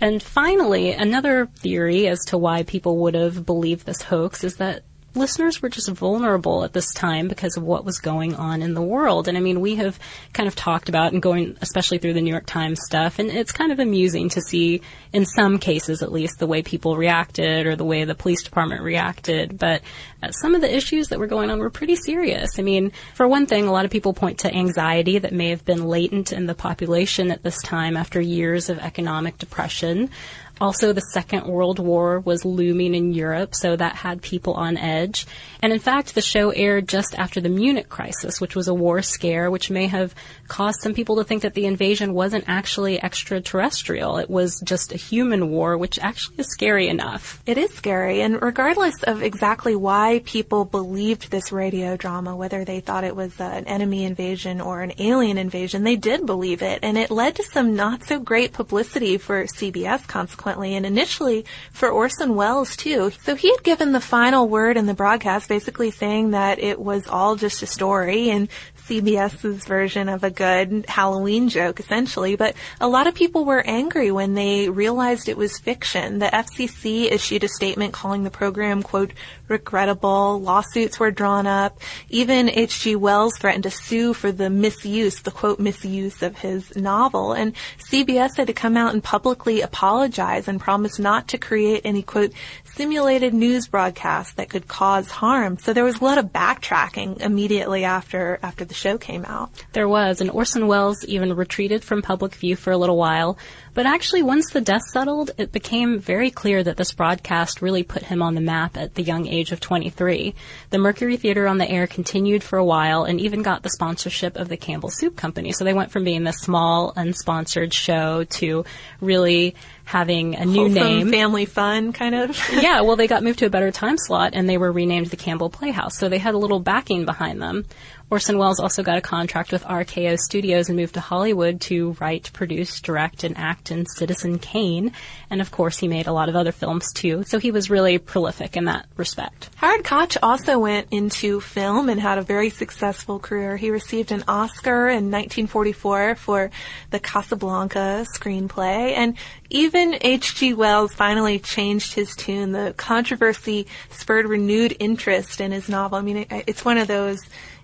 And 0.00 0.22
finally, 0.22 0.92
another 0.92 1.46
theory 1.46 2.06
as 2.06 2.24
to 2.26 2.38
why 2.38 2.62
people 2.62 2.98
would 2.98 3.14
have 3.14 3.46
believed 3.46 3.86
this 3.86 4.02
hoax 4.02 4.44
is 4.44 4.56
that 4.56 4.82
listeners 5.16 5.60
were 5.62 5.68
just 5.68 5.88
vulnerable 5.90 6.64
at 6.64 6.72
this 6.72 6.92
time 6.94 7.28
because 7.28 7.56
of 7.56 7.62
what 7.62 7.84
was 7.84 7.98
going 7.98 8.34
on 8.34 8.62
in 8.62 8.74
the 8.74 8.82
world. 8.82 9.28
And 9.28 9.36
I 9.36 9.40
mean, 9.40 9.60
we 9.60 9.76
have 9.76 9.98
kind 10.32 10.46
of 10.46 10.54
talked 10.54 10.88
about 10.88 11.12
and 11.12 11.22
going, 11.22 11.56
especially 11.60 11.98
through 11.98 12.12
the 12.12 12.20
New 12.20 12.30
York 12.30 12.46
Times 12.46 12.80
stuff, 12.84 13.18
and 13.18 13.30
it's 13.30 13.52
kind 13.52 13.72
of 13.72 13.78
amusing 13.78 14.28
to 14.30 14.40
see, 14.40 14.82
in 15.12 15.24
some 15.24 15.58
cases 15.58 16.02
at 16.02 16.12
least, 16.12 16.38
the 16.38 16.46
way 16.46 16.62
people 16.62 16.96
reacted 16.96 17.66
or 17.66 17.76
the 17.76 17.84
way 17.84 18.04
the 18.04 18.14
police 18.14 18.42
department 18.42 18.82
reacted. 18.82 19.58
But 19.58 19.82
uh, 20.22 20.30
some 20.30 20.54
of 20.54 20.60
the 20.60 20.74
issues 20.74 21.08
that 21.08 21.18
were 21.18 21.26
going 21.26 21.50
on 21.50 21.58
were 21.58 21.70
pretty 21.70 21.96
serious. 21.96 22.58
I 22.58 22.62
mean, 22.62 22.92
for 23.14 23.26
one 23.26 23.46
thing, 23.46 23.66
a 23.66 23.72
lot 23.72 23.84
of 23.84 23.90
people 23.90 24.12
point 24.12 24.40
to 24.40 24.54
anxiety 24.54 25.18
that 25.18 25.32
may 25.32 25.50
have 25.50 25.64
been 25.64 25.86
latent 25.86 26.32
in 26.32 26.46
the 26.46 26.54
population 26.54 27.30
at 27.30 27.42
this 27.42 27.60
time 27.62 27.96
after 27.96 28.20
years 28.20 28.68
of 28.68 28.78
economic 28.78 29.38
depression. 29.38 30.10
Also, 30.58 30.94
the 30.94 31.00
Second 31.00 31.46
World 31.46 31.78
War 31.78 32.20
was 32.20 32.46
looming 32.46 32.94
in 32.94 33.12
Europe, 33.12 33.54
so 33.54 33.76
that 33.76 33.96
had 33.96 34.22
people 34.22 34.54
on 34.54 34.78
edge. 34.78 35.26
And 35.60 35.70
in 35.70 35.78
fact, 35.78 36.14
the 36.14 36.22
show 36.22 36.48
aired 36.50 36.88
just 36.88 37.14
after 37.18 37.42
the 37.42 37.50
Munich 37.50 37.90
crisis, 37.90 38.40
which 38.40 38.56
was 38.56 38.66
a 38.66 38.74
war 38.74 39.02
scare, 39.02 39.50
which 39.50 39.70
may 39.70 39.86
have 39.86 40.14
caused 40.48 40.80
some 40.80 40.94
people 40.94 41.16
to 41.16 41.24
think 41.24 41.42
that 41.42 41.52
the 41.52 41.66
invasion 41.66 42.14
wasn't 42.14 42.44
actually 42.46 43.02
extraterrestrial. 43.02 44.16
It 44.16 44.30
was 44.30 44.58
just 44.60 44.92
a 44.92 44.96
human 44.96 45.50
war, 45.50 45.76
which 45.76 45.98
actually 45.98 46.36
is 46.38 46.50
scary 46.50 46.88
enough. 46.88 47.42
It 47.44 47.58
is 47.58 47.74
scary, 47.74 48.22
and 48.22 48.40
regardless 48.40 49.02
of 49.02 49.22
exactly 49.22 49.76
why 49.76 50.22
people 50.24 50.64
believed 50.64 51.30
this 51.30 51.52
radio 51.52 51.98
drama, 51.98 52.34
whether 52.34 52.64
they 52.64 52.80
thought 52.80 53.04
it 53.04 53.16
was 53.16 53.38
an 53.40 53.66
enemy 53.66 54.04
invasion 54.04 54.62
or 54.62 54.80
an 54.80 54.92
alien 54.98 55.36
invasion, 55.36 55.82
they 55.82 55.96
did 55.96 56.24
believe 56.24 56.62
it, 56.62 56.78
and 56.82 56.96
it 56.96 57.10
led 57.10 57.36
to 57.36 57.42
some 57.42 57.74
not 57.74 58.04
so 58.04 58.18
great 58.18 58.54
publicity 58.54 59.18
for 59.18 59.44
CBS 59.44 60.06
and 60.46 60.86
initially 60.86 61.44
for 61.72 61.90
Orson 61.90 62.34
Welles 62.34 62.76
too. 62.76 63.10
So 63.22 63.34
he 63.34 63.50
had 63.50 63.62
given 63.64 63.92
the 63.92 64.00
final 64.00 64.48
word 64.48 64.76
in 64.76 64.86
the 64.86 64.94
broadcast, 64.94 65.48
basically 65.48 65.90
saying 65.90 66.30
that 66.30 66.58
it 66.58 66.78
was 66.78 67.08
all 67.08 67.36
just 67.36 67.62
a 67.62 67.66
story, 67.66 68.30
and 68.30 68.48
CBS's 68.88 69.64
version 69.64 70.08
of 70.08 70.22
a 70.22 70.30
good 70.30 70.84
Halloween 70.88 71.48
joke, 71.48 71.80
essentially. 71.80 72.36
But 72.36 72.54
a 72.80 72.88
lot 72.88 73.06
of 73.06 73.14
people 73.14 73.44
were 73.44 73.66
angry 73.66 74.10
when 74.10 74.34
they 74.34 74.68
realized 74.68 75.28
it 75.28 75.36
was 75.36 75.58
fiction. 75.58 76.18
The 76.18 76.26
FCC 76.26 77.10
issued 77.10 77.44
a 77.44 77.48
statement 77.48 77.92
calling 77.92 78.22
the 78.22 78.30
program, 78.30 78.82
quote, 78.82 79.12
regrettable. 79.48 80.40
Lawsuits 80.40 80.98
were 81.00 81.10
drawn 81.10 81.46
up. 81.46 81.78
Even 82.08 82.48
H.G. 82.48 82.96
Wells 82.96 83.36
threatened 83.38 83.64
to 83.64 83.70
sue 83.70 84.14
for 84.14 84.30
the 84.32 84.50
misuse, 84.50 85.20
the 85.22 85.30
quote, 85.30 85.58
misuse 85.58 86.22
of 86.22 86.38
his 86.38 86.74
novel. 86.76 87.32
And 87.32 87.54
CBS 87.90 88.36
had 88.36 88.46
to 88.46 88.52
come 88.52 88.76
out 88.76 88.94
and 88.94 89.02
publicly 89.02 89.60
apologize 89.60 90.48
and 90.48 90.60
promise 90.60 90.98
not 90.98 91.28
to 91.28 91.38
create 91.38 91.82
any, 91.84 92.02
quote, 92.02 92.32
simulated 92.76 93.32
news 93.32 93.68
broadcasts 93.68 94.34
that 94.34 94.50
could 94.50 94.68
cause 94.68 95.10
harm. 95.10 95.58
So 95.58 95.72
there 95.72 95.84
was 95.84 96.00
a 96.00 96.04
lot 96.04 96.18
of 96.18 96.26
backtracking 96.26 97.20
immediately 97.20 97.84
after, 97.84 98.38
after 98.42 98.64
the 98.64 98.74
show 98.74 98.98
came 98.98 99.24
out. 99.24 99.50
There 99.72 99.88
was, 99.88 100.20
and 100.20 100.30
Orson 100.30 100.66
Welles 100.66 101.02
even 101.06 101.34
retreated 101.34 101.82
from 101.82 102.02
public 102.02 102.34
view 102.34 102.54
for 102.54 102.70
a 102.70 102.76
little 102.76 102.98
while. 102.98 103.38
But 103.72 103.86
actually, 103.86 104.22
once 104.22 104.50
the 104.50 104.60
dust 104.60 104.86
settled, 104.92 105.32
it 105.36 105.52
became 105.52 105.98
very 105.98 106.30
clear 106.30 106.62
that 106.62 106.76
this 106.76 106.92
broadcast 106.92 107.60
really 107.60 107.82
put 107.82 108.04
him 108.04 108.22
on 108.22 108.34
the 108.34 108.40
map 108.40 108.76
at 108.76 108.94
the 108.94 109.02
young 109.02 109.26
age 109.26 109.52
of 109.52 109.60
23. 109.60 110.34
The 110.70 110.78
Mercury 110.78 111.16
Theater 111.16 111.46
on 111.46 111.58
the 111.58 111.70
Air 111.70 111.86
continued 111.86 112.42
for 112.42 112.58
a 112.58 112.64
while 112.64 113.04
and 113.04 113.20
even 113.20 113.42
got 113.42 113.62
the 113.62 113.70
sponsorship 113.70 114.36
of 114.36 114.48
the 114.48 114.56
Campbell 114.56 114.90
Soup 114.90 115.14
Company. 115.14 115.52
So 115.52 115.64
they 115.64 115.74
went 115.74 115.90
from 115.90 116.04
being 116.04 116.24
this 116.24 116.38
small, 116.38 116.92
unsponsored 116.94 117.72
show 117.72 118.24
to 118.24 118.64
really 119.00 119.54
having 119.86 120.34
a 120.34 120.44
new 120.44 120.68
Wholesome 120.68 120.74
name. 120.74 121.10
family 121.10 121.46
fun, 121.46 121.92
kind 121.92 122.14
of. 122.14 122.36
yeah, 122.52 122.80
well, 122.80 122.96
they 122.96 123.06
got 123.06 123.22
moved 123.22 123.38
to 123.38 123.46
a 123.46 123.50
better 123.50 123.70
time 123.70 123.96
slot 123.96 124.32
and 124.34 124.48
they 124.48 124.58
were 124.58 124.72
renamed 124.72 125.06
the 125.06 125.16
Campbell 125.16 125.48
Playhouse. 125.48 125.96
So 125.96 126.08
they 126.08 126.18
had 126.18 126.34
a 126.34 126.38
little 126.38 126.58
backing 126.58 127.04
behind 127.04 127.40
them. 127.40 127.64
Orson 128.08 128.38
Welles 128.38 128.60
also 128.60 128.84
got 128.84 128.98
a 128.98 129.00
contract 129.00 129.50
with 129.50 129.64
RKO 129.64 130.16
Studios 130.16 130.68
and 130.68 130.78
moved 130.78 130.94
to 130.94 131.00
Hollywood 131.00 131.60
to 131.62 131.96
write, 131.98 132.30
produce, 132.32 132.80
direct, 132.80 133.24
and 133.24 133.36
act 133.36 133.72
in 133.72 133.84
Citizen 133.84 134.38
Kane. 134.38 134.92
And 135.28 135.40
of 135.40 135.50
course, 135.50 135.78
he 135.78 135.88
made 135.88 136.06
a 136.06 136.12
lot 136.12 136.28
of 136.28 136.36
other 136.36 136.52
films 136.52 136.92
too. 136.92 137.24
So 137.24 137.40
he 137.40 137.50
was 137.50 137.68
really 137.68 137.98
prolific 137.98 138.56
in 138.56 138.66
that 138.66 138.86
respect. 138.96 139.50
Howard 139.56 139.82
Koch 139.82 140.16
also 140.22 140.56
went 140.60 140.86
into 140.92 141.40
film 141.40 141.88
and 141.88 142.00
had 142.00 142.18
a 142.18 142.22
very 142.22 142.48
successful 142.48 143.18
career. 143.18 143.56
He 143.56 143.70
received 143.70 144.12
an 144.12 144.22
Oscar 144.28 144.86
in 144.86 145.10
1944 145.10 146.14
for 146.14 146.50
the 146.90 147.00
Casablanca 147.00 148.06
screenplay, 148.14 148.96
and 148.96 149.16
even 149.50 149.98
H.G. 150.00 150.54
Wells 150.54 150.94
finally 150.94 151.40
changed 151.40 151.94
his 151.94 152.14
tune. 152.14 152.52
The 152.52 152.72
controversy 152.76 153.66
spurred 153.90 154.26
renewed 154.26 154.76
interest 154.78 155.40
in 155.40 155.50
his 155.50 155.68
novel. 155.68 155.98
I 155.98 156.02
mean, 156.02 156.18
it, 156.18 156.44
it's 156.46 156.64
one 156.64 156.78
of 156.78 156.86
those 156.86 157.18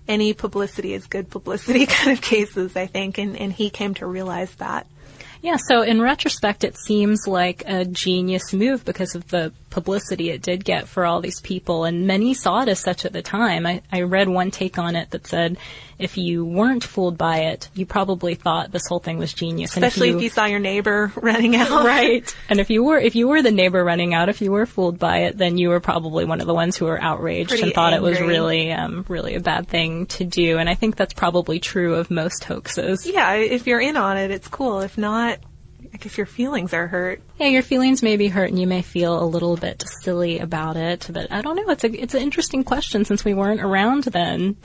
any 0.07 0.33
publicity 0.33 0.93
is 0.93 1.07
good 1.07 1.29
publicity 1.29 1.85
kind 1.87 2.17
of 2.17 2.23
cases, 2.23 2.75
I 2.75 2.87
think, 2.87 3.17
and, 3.17 3.37
and 3.37 3.51
he 3.51 3.69
came 3.69 3.93
to 3.95 4.05
realize 4.05 4.53
that. 4.55 4.87
Yeah, 5.43 5.57
so 5.57 5.81
in 5.81 6.01
retrospect, 6.01 6.63
it 6.63 6.77
seems 6.77 7.27
like 7.27 7.63
a 7.67 7.83
genius 7.83 8.53
move 8.53 8.85
because 8.85 9.13
of 9.13 9.27
the 9.27 9.51
publicity 9.71 10.29
it 10.29 10.41
did 10.41 10.63
get 10.63 10.87
for 10.87 11.05
all 11.05 11.19
these 11.19 11.41
people, 11.41 11.83
and 11.83 12.07
many 12.07 12.33
saw 12.33 12.61
it 12.61 12.69
as 12.69 12.79
such 12.79 13.03
at 13.03 13.11
the 13.11 13.21
time. 13.21 13.65
I, 13.65 13.81
I 13.91 14.03
read 14.03 14.29
one 14.29 14.51
take 14.51 14.77
on 14.79 14.95
it 14.95 15.09
that 15.09 15.27
said 15.27 15.57
if 16.03 16.17
you 16.17 16.45
weren't 16.45 16.83
fooled 16.83 17.17
by 17.17 17.39
it, 17.39 17.69
you 17.73 17.85
probably 17.85 18.35
thought 18.35 18.71
this 18.71 18.87
whole 18.87 18.99
thing 18.99 19.17
was 19.17 19.33
genius. 19.33 19.71
Especially 19.71 20.09
if, 20.09 20.13
you, 20.13 20.17
if 20.17 20.23
you 20.23 20.29
saw 20.29 20.45
your 20.45 20.59
neighbor 20.59 21.11
running 21.21 21.55
out. 21.55 21.85
right. 21.85 22.35
And 22.49 22.59
if 22.59 22.69
you 22.69 22.83
were 22.83 22.99
if 22.99 23.15
you 23.15 23.27
were 23.27 23.41
the 23.41 23.51
neighbor 23.51 23.83
running 23.83 24.13
out, 24.13 24.29
if 24.29 24.41
you 24.41 24.51
were 24.51 24.65
fooled 24.65 24.99
by 24.99 25.19
it, 25.19 25.37
then 25.37 25.57
you 25.57 25.69
were 25.69 25.79
probably 25.79 26.25
one 26.25 26.41
of 26.41 26.47
the 26.47 26.53
ones 26.53 26.75
who 26.75 26.85
were 26.85 27.01
outraged 27.01 27.49
Pretty 27.49 27.63
and 27.63 27.73
thought 27.73 27.93
angry. 27.93 28.09
it 28.09 28.11
was 28.11 28.21
really 28.21 28.71
um, 28.71 29.05
really 29.07 29.35
a 29.35 29.39
bad 29.39 29.67
thing 29.67 30.05
to 30.07 30.23
do. 30.23 30.57
And 30.57 30.69
I 30.69 30.75
think 30.75 30.95
that's 30.95 31.13
probably 31.13 31.59
true 31.59 31.95
of 31.95 32.11
most 32.11 32.43
hoaxes. 32.43 33.05
Yeah, 33.05 33.33
if 33.33 33.67
you're 33.67 33.81
in 33.81 33.97
on 33.97 34.17
it, 34.17 34.31
it's 34.31 34.47
cool. 34.47 34.81
If 34.81 34.97
not, 34.97 35.39
I 35.93 35.97
guess 35.97 36.17
your 36.17 36.25
feelings 36.25 36.73
are 36.73 36.87
hurt. 36.87 37.21
Yeah, 37.39 37.47
your 37.47 37.61
feelings 37.61 38.01
may 38.01 38.17
be 38.17 38.27
hurt 38.27 38.49
and 38.49 38.59
you 38.59 38.65
may 38.65 38.81
feel 38.81 39.21
a 39.21 39.25
little 39.25 39.55
bit 39.57 39.83
silly 40.01 40.39
about 40.39 40.75
it, 40.75 41.07
but 41.11 41.31
I 41.31 41.41
don't 41.41 41.55
know. 41.55 41.69
It's 41.69 41.83
a 41.83 41.91
it's 41.91 42.15
an 42.15 42.21
interesting 42.21 42.63
question 42.63 43.05
since 43.05 43.23
we 43.23 43.33
weren't 43.33 43.61
around 43.61 44.05
then. 44.05 44.57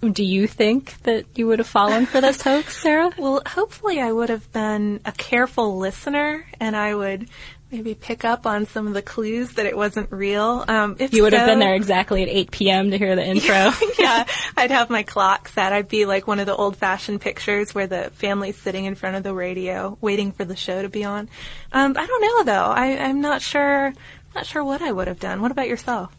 Do 0.00 0.22
you 0.24 0.46
think 0.46 0.94
that 1.02 1.24
you 1.34 1.46
would 1.48 1.58
have 1.58 1.66
fallen 1.68 2.06
for 2.06 2.20
this 2.20 2.40
hoax, 2.40 2.80
Sarah? 2.80 3.10
Well, 3.18 3.42
hopefully 3.44 4.00
I 4.00 4.12
would 4.12 4.28
have 4.28 4.50
been 4.52 5.00
a 5.04 5.12
careful 5.12 5.78
listener 5.78 6.46
and 6.60 6.76
I 6.76 6.94
would 6.94 7.28
maybe 7.72 7.94
pick 7.94 8.24
up 8.24 8.46
on 8.46 8.64
some 8.66 8.86
of 8.86 8.94
the 8.94 9.02
clues 9.02 9.52
that 9.54 9.66
it 9.66 9.76
wasn't 9.76 10.10
real. 10.12 10.64
Um, 10.68 10.96
if 11.00 11.12
You 11.12 11.24
would 11.24 11.32
have 11.34 11.46
been 11.48 11.58
there 11.58 11.74
exactly 11.74 12.22
at 12.22 12.28
8 12.28 12.50
p.m. 12.50 12.90
to 12.92 12.96
hear 12.98 13.14
the 13.16 13.26
intro. 13.26 13.72
yeah, 13.98 14.24
I'd 14.56 14.70
have 14.70 14.88
my 14.88 15.02
clock 15.02 15.48
set. 15.48 15.72
I'd 15.72 15.88
be 15.88 16.06
like 16.06 16.26
one 16.26 16.38
of 16.40 16.46
the 16.46 16.54
old-fashioned 16.56 17.20
pictures 17.20 17.74
where 17.74 17.86
the 17.86 18.10
family's 18.14 18.56
sitting 18.56 18.84
in 18.86 18.94
front 18.94 19.16
of 19.16 19.22
the 19.22 19.34
radio, 19.34 19.98
waiting 20.00 20.32
for 20.32 20.44
the 20.46 20.56
show 20.56 20.80
to 20.80 20.88
be 20.88 21.04
on. 21.04 21.28
Um, 21.72 21.94
I 21.98 22.06
don't 22.06 22.22
know 22.22 22.44
though. 22.54 22.70
I, 22.70 22.96
I'm 22.98 23.20
not 23.20 23.42
sure. 23.42 23.92
Not 24.34 24.46
sure 24.46 24.62
what 24.64 24.80
I 24.80 24.92
would 24.92 25.08
have 25.08 25.18
done. 25.20 25.42
What 25.42 25.50
about 25.50 25.68
yourself? 25.68 26.14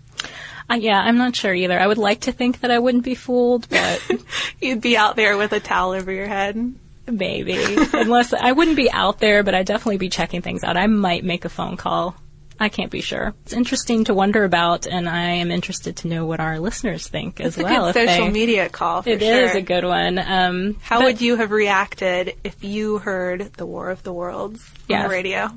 Uh, 0.70 0.76
yeah, 0.76 1.00
I'm 1.00 1.18
not 1.18 1.36
sure 1.36 1.54
either. 1.54 1.80
I 1.80 1.88
would 1.88 1.98
like 1.98 2.22
to 2.22 2.32
think 2.32 2.62
that 2.62 2.72
I 2.72 2.80
wouldn't 2.80 3.04
be 3.04 3.16
fooled, 3.16 3.68
but 3.70 4.02
You'd 4.62 4.82
be 4.82 4.96
out 4.98 5.16
there 5.16 5.38
with 5.38 5.52
a 5.54 5.60
towel 5.60 5.92
over 5.94 6.12
your 6.12 6.28
head. 6.28 6.76
maybe. 7.08 7.58
Unless 7.94 8.34
I 8.34 8.52
wouldn't 8.52 8.78
be 8.78 8.92
out 8.92 9.20
there, 9.20 9.42
but 9.44 9.56
I'd 9.56 9.66
definitely 9.66 9.98
be 9.98 10.10
checking 10.10 10.42
things 10.42 10.64
out. 10.64 10.78
I 10.78 10.86
might 10.88 11.24
make 11.24 11.44
a 11.46 11.50
phone 11.50 11.76
call. 11.78 12.16
I 12.62 12.68
can't 12.68 12.92
be 12.92 13.00
sure. 13.00 13.34
It's 13.46 13.54
interesting 13.54 14.04
to 14.04 14.14
wonder 14.14 14.44
about, 14.44 14.86
and 14.86 15.08
I 15.08 15.22
am 15.36 15.50
interested 15.50 15.96
to 15.98 16.10
know 16.10 16.26
what 16.26 16.42
our 16.42 16.60
listeners 16.60 17.08
think 17.08 17.40
as 17.40 17.58
It's 17.58 17.58
a 17.58 17.64
good 17.64 17.94
social 17.94 18.26
they- 18.26 18.32
media 18.32 18.68
call. 18.68 19.02
For 19.02 19.10
It 19.10 19.22
is 19.22 19.52
sure. 19.52 19.60
a 19.60 19.62
good 19.62 19.86
one. 19.86 20.20
Um, 20.20 20.76
How 20.82 21.00
but 21.00 21.06
would 21.06 21.22
you 21.22 21.38
have 21.38 21.52
reacted 21.52 22.36
if 22.44 22.62
you 22.62 22.98
heard 22.98 23.54
the 23.54 23.66
War 23.66 23.90
of 23.90 24.04
the 24.04 24.12
Worlds 24.12 24.62
on 24.90 25.04
the 25.04 25.10
radio? 25.10 25.50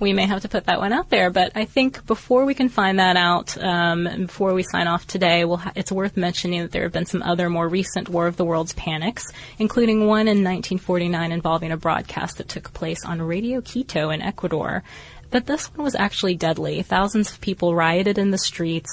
We 0.00 0.12
may 0.12 0.26
have 0.26 0.42
to 0.42 0.48
put 0.48 0.64
that 0.64 0.80
one 0.80 0.92
out 0.92 1.10
there. 1.10 1.30
But 1.30 1.52
I 1.54 1.66
think 1.66 2.06
before 2.06 2.44
we 2.44 2.54
can 2.54 2.68
find 2.68 2.98
that 2.98 3.16
out, 3.16 3.56
um, 3.62 4.04
before 4.26 4.54
we 4.54 4.62
sign 4.62 4.88
off 4.88 5.06
today, 5.06 5.44
we'll 5.44 5.58
ha- 5.58 5.72
it's 5.76 5.92
worth 5.92 6.16
mentioning 6.16 6.62
that 6.62 6.72
there 6.72 6.82
have 6.82 6.92
been 6.92 7.06
some 7.06 7.22
other 7.22 7.50
more 7.50 7.68
recent 7.68 8.08
War 8.08 8.26
of 8.26 8.36
the 8.36 8.44
Worlds 8.44 8.72
panics, 8.72 9.24
including 9.58 10.06
one 10.06 10.22
in 10.22 10.42
1949 10.42 11.32
involving 11.32 11.70
a 11.70 11.76
broadcast 11.76 12.38
that 12.38 12.48
took 12.48 12.72
place 12.72 13.04
on 13.04 13.20
Radio 13.20 13.60
Quito 13.60 14.10
in 14.10 14.22
Ecuador. 14.22 14.82
But 15.30 15.46
this 15.46 15.66
one 15.74 15.84
was 15.84 15.94
actually 15.94 16.34
deadly. 16.34 16.82
Thousands 16.82 17.30
of 17.30 17.40
people 17.40 17.74
rioted 17.74 18.18
in 18.18 18.30
the 18.30 18.38
streets. 18.38 18.90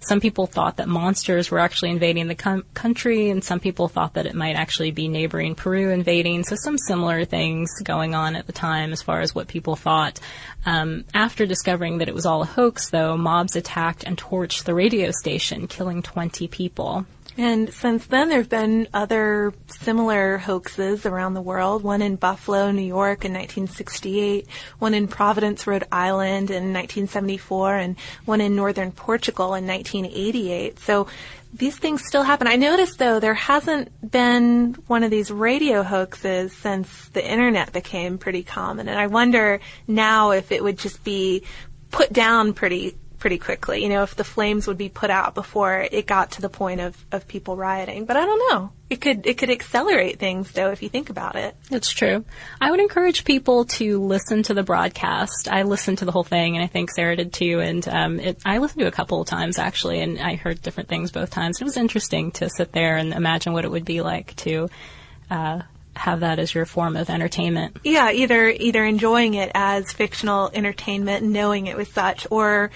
Some 0.00 0.20
people 0.20 0.46
thought 0.46 0.76
that 0.76 0.88
monsters 0.88 1.50
were 1.50 1.58
actually 1.58 1.90
invading 1.90 2.28
the 2.28 2.34
com- 2.34 2.64
country, 2.74 3.30
and 3.30 3.42
some 3.42 3.58
people 3.58 3.88
thought 3.88 4.14
that 4.14 4.26
it 4.26 4.34
might 4.34 4.56
actually 4.56 4.90
be 4.90 5.08
neighboring 5.08 5.54
Peru 5.54 5.90
invading. 5.90 6.44
So 6.44 6.56
some 6.56 6.78
similar 6.78 7.24
things 7.24 7.70
going 7.82 8.14
on 8.14 8.36
at 8.36 8.46
the 8.46 8.52
time 8.52 8.92
as 8.92 9.02
far 9.02 9.20
as 9.20 9.34
what 9.34 9.48
people 9.48 9.76
thought. 9.76 10.20
Um, 10.66 11.04
after 11.14 11.46
discovering 11.46 11.98
that 11.98 12.08
it 12.08 12.14
was 12.14 12.26
all 12.26 12.42
a 12.42 12.46
hoax, 12.46 12.90
though, 12.90 13.16
mobs 13.16 13.56
attacked 13.56 14.04
and 14.04 14.16
torched 14.16 14.64
the 14.64 14.74
radio 14.74 15.10
station, 15.10 15.66
killing 15.66 16.02
20 16.02 16.48
people. 16.48 17.06
And 17.38 17.72
since 17.72 18.04
then, 18.06 18.30
there 18.30 18.38
have 18.38 18.48
been 18.48 18.88
other 18.92 19.54
similar 19.68 20.38
hoaxes 20.38 21.06
around 21.06 21.34
the 21.34 21.40
world. 21.40 21.84
One 21.84 22.02
in 22.02 22.16
Buffalo, 22.16 22.72
New 22.72 22.82
York 22.82 23.24
in 23.24 23.32
1968, 23.32 24.48
one 24.80 24.92
in 24.92 25.06
Providence, 25.06 25.64
Rhode 25.64 25.84
Island 25.92 26.50
in 26.50 26.72
1974, 26.72 27.76
and 27.76 27.96
one 28.24 28.40
in 28.40 28.56
northern 28.56 28.90
Portugal 28.90 29.54
in 29.54 29.68
1988. 29.68 30.80
So 30.80 31.06
these 31.54 31.78
things 31.78 32.04
still 32.04 32.24
happen. 32.24 32.48
I 32.48 32.56
noticed 32.56 32.98
though 32.98 33.20
there 33.20 33.34
hasn't 33.34 34.10
been 34.10 34.74
one 34.88 35.04
of 35.04 35.12
these 35.12 35.30
radio 35.30 35.84
hoaxes 35.84 36.52
since 36.52 37.08
the 37.10 37.24
internet 37.24 37.72
became 37.72 38.18
pretty 38.18 38.42
common. 38.42 38.88
And 38.88 38.98
I 38.98 39.06
wonder 39.06 39.60
now 39.86 40.32
if 40.32 40.50
it 40.50 40.64
would 40.64 40.76
just 40.76 41.04
be 41.04 41.44
put 41.92 42.12
down 42.12 42.52
pretty 42.52 42.96
pretty 43.18 43.38
quickly. 43.38 43.82
You 43.82 43.88
know, 43.88 44.02
if 44.02 44.14
the 44.14 44.24
flames 44.24 44.66
would 44.66 44.78
be 44.78 44.88
put 44.88 45.10
out 45.10 45.34
before 45.34 45.86
it 45.90 46.06
got 46.06 46.32
to 46.32 46.42
the 46.42 46.48
point 46.48 46.80
of, 46.80 46.96
of 47.12 47.28
people 47.28 47.56
rioting. 47.56 48.04
But 48.04 48.16
I 48.16 48.24
don't 48.24 48.50
know. 48.50 48.70
It 48.90 49.02
could 49.02 49.26
it 49.26 49.36
could 49.36 49.50
accelerate 49.50 50.18
things 50.18 50.50
though 50.52 50.70
if 50.70 50.82
you 50.82 50.88
think 50.88 51.10
about 51.10 51.36
it. 51.36 51.54
It's 51.70 51.90
true. 51.90 52.24
I 52.60 52.70
would 52.70 52.80
encourage 52.80 53.24
people 53.24 53.66
to 53.66 54.00
listen 54.00 54.42
to 54.44 54.54
the 54.54 54.62
broadcast. 54.62 55.48
I 55.50 55.62
listened 55.64 55.98
to 55.98 56.06
the 56.06 56.12
whole 56.12 56.24
thing, 56.24 56.56
and 56.56 56.64
I 56.64 56.68
think 56.68 56.90
Sarah 56.90 57.16
did 57.16 57.32
too. 57.32 57.60
And 57.60 57.86
um, 57.86 58.18
it, 58.18 58.40
I 58.46 58.58
listened 58.58 58.80
to 58.80 58.86
a 58.86 58.92
couple 58.92 59.20
of 59.20 59.28
times 59.28 59.58
actually, 59.58 60.00
and 60.00 60.18
I 60.18 60.36
heard 60.36 60.62
different 60.62 60.88
things 60.88 61.10
both 61.10 61.30
times. 61.30 61.60
It 61.60 61.64
was 61.64 61.76
interesting 61.76 62.30
to 62.32 62.48
sit 62.48 62.72
there 62.72 62.96
and 62.96 63.12
imagine 63.12 63.52
what 63.52 63.64
it 63.64 63.70
would 63.70 63.84
be 63.84 64.00
like 64.00 64.34
to. 64.36 64.68
Uh, 65.30 65.62
have 65.98 66.20
that 66.20 66.38
as 66.38 66.54
your 66.54 66.64
form 66.64 66.96
of 66.96 67.10
entertainment. 67.10 67.76
Yeah, 67.84 68.12
either 68.12 68.48
either 68.48 68.84
enjoying 68.84 69.34
it 69.34 69.50
as 69.54 69.92
fictional 69.92 70.50
entertainment, 70.54 71.26
knowing 71.26 71.66
it 71.66 71.76
was 71.76 71.88
such, 71.88 72.26
or 72.30 72.70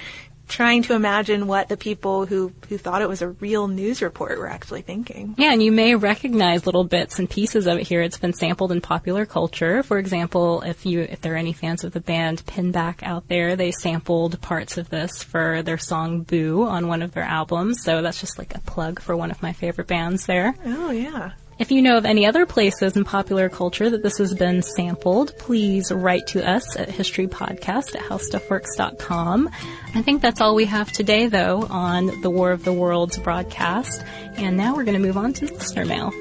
trying 0.49 0.83
to 0.83 0.95
imagine 0.95 1.47
what 1.47 1.69
the 1.69 1.77
people 1.77 2.27
who, 2.27 2.53
who 2.69 2.79
thought 2.79 3.03
it 3.03 3.09
was 3.09 3.23
a 3.23 3.31
real 3.31 3.69
news 3.69 4.03
report 4.03 4.39
were 4.39 4.49
actually 4.49 4.83
thinking. 4.83 5.35
Yeah, 5.39 5.53
and 5.53 5.63
you 5.63 5.73
may 5.73 5.95
recognize 5.95 6.67
little 6.67 6.85
bits 6.85 7.19
and 7.19 7.29
pieces 7.29 7.67
of 7.67 7.79
it 7.79 7.87
here. 7.87 8.03
It's 8.03 8.19
been 8.19 8.33
sampled 8.33 8.73
in 8.73 8.81
popular 8.81 9.27
culture. 9.27 9.83
For 9.83 9.99
example, 9.99 10.63
if 10.63 10.85
you 10.85 11.01
if 11.01 11.21
there 11.21 11.35
are 11.35 11.39
any 11.39 11.53
fans 11.53 11.85
of 11.85 11.93
the 11.93 12.01
band 12.01 12.45
Pinback 12.47 13.03
out 13.03 13.29
there, 13.29 13.57
they 13.57 13.73
sampled 13.73 14.41
parts 14.41 14.79
of 14.79 14.91
this 14.91 15.23
for 15.23 15.63
their 15.63 15.79
song 15.79 16.23
Boo 16.23 16.65
on 16.65 16.89
one 16.89 17.03
of 17.03 17.13
their 17.13 17.25
albums. 17.25 17.83
So 17.83 18.03
that's 18.03 18.21
just 18.21 18.39
like 18.39 18.55
a 18.55 18.61
plug 18.61 19.01
for 19.01 19.17
one 19.17 19.31
of 19.31 19.43
my 19.43 19.53
favorite 19.53 19.89
bands 19.89 20.27
there. 20.27 20.55
Oh 20.65 20.91
yeah. 20.91 21.33
If 21.62 21.70
you 21.70 21.81
know 21.81 21.96
of 21.96 22.05
any 22.05 22.27
other 22.27 22.44
places 22.44 22.96
in 22.96 23.05
popular 23.05 23.48
culture 23.48 23.88
that 23.88 24.03
this 24.03 24.18
has 24.18 24.35
been 24.35 24.62
sampled, 24.62 25.38
please 25.38 25.92
write 25.92 26.27
to 26.27 26.44
us 26.44 26.77
at 26.77 26.88
historypodcast 26.88 27.94
at 27.94 28.03
howstuffworks.com. 28.03 29.48
I 29.94 30.03
think 30.03 30.22
that's 30.22 30.40
all 30.40 30.57
we 30.57 30.64
have 30.64 30.90
today, 30.90 31.29
though, 31.29 31.68
on 31.70 32.20
the 32.20 32.31
War 32.31 32.51
of 32.51 32.64
the 32.64 32.72
Worlds 32.72 33.16
broadcast. 33.16 34.05
And 34.35 34.57
now 34.57 34.75
we're 34.75 34.83
going 34.83 35.01
to 35.01 35.07
move 35.07 35.16
on 35.16 35.35
to 35.35 35.55
listener 35.55 35.85
mail. 35.85 36.12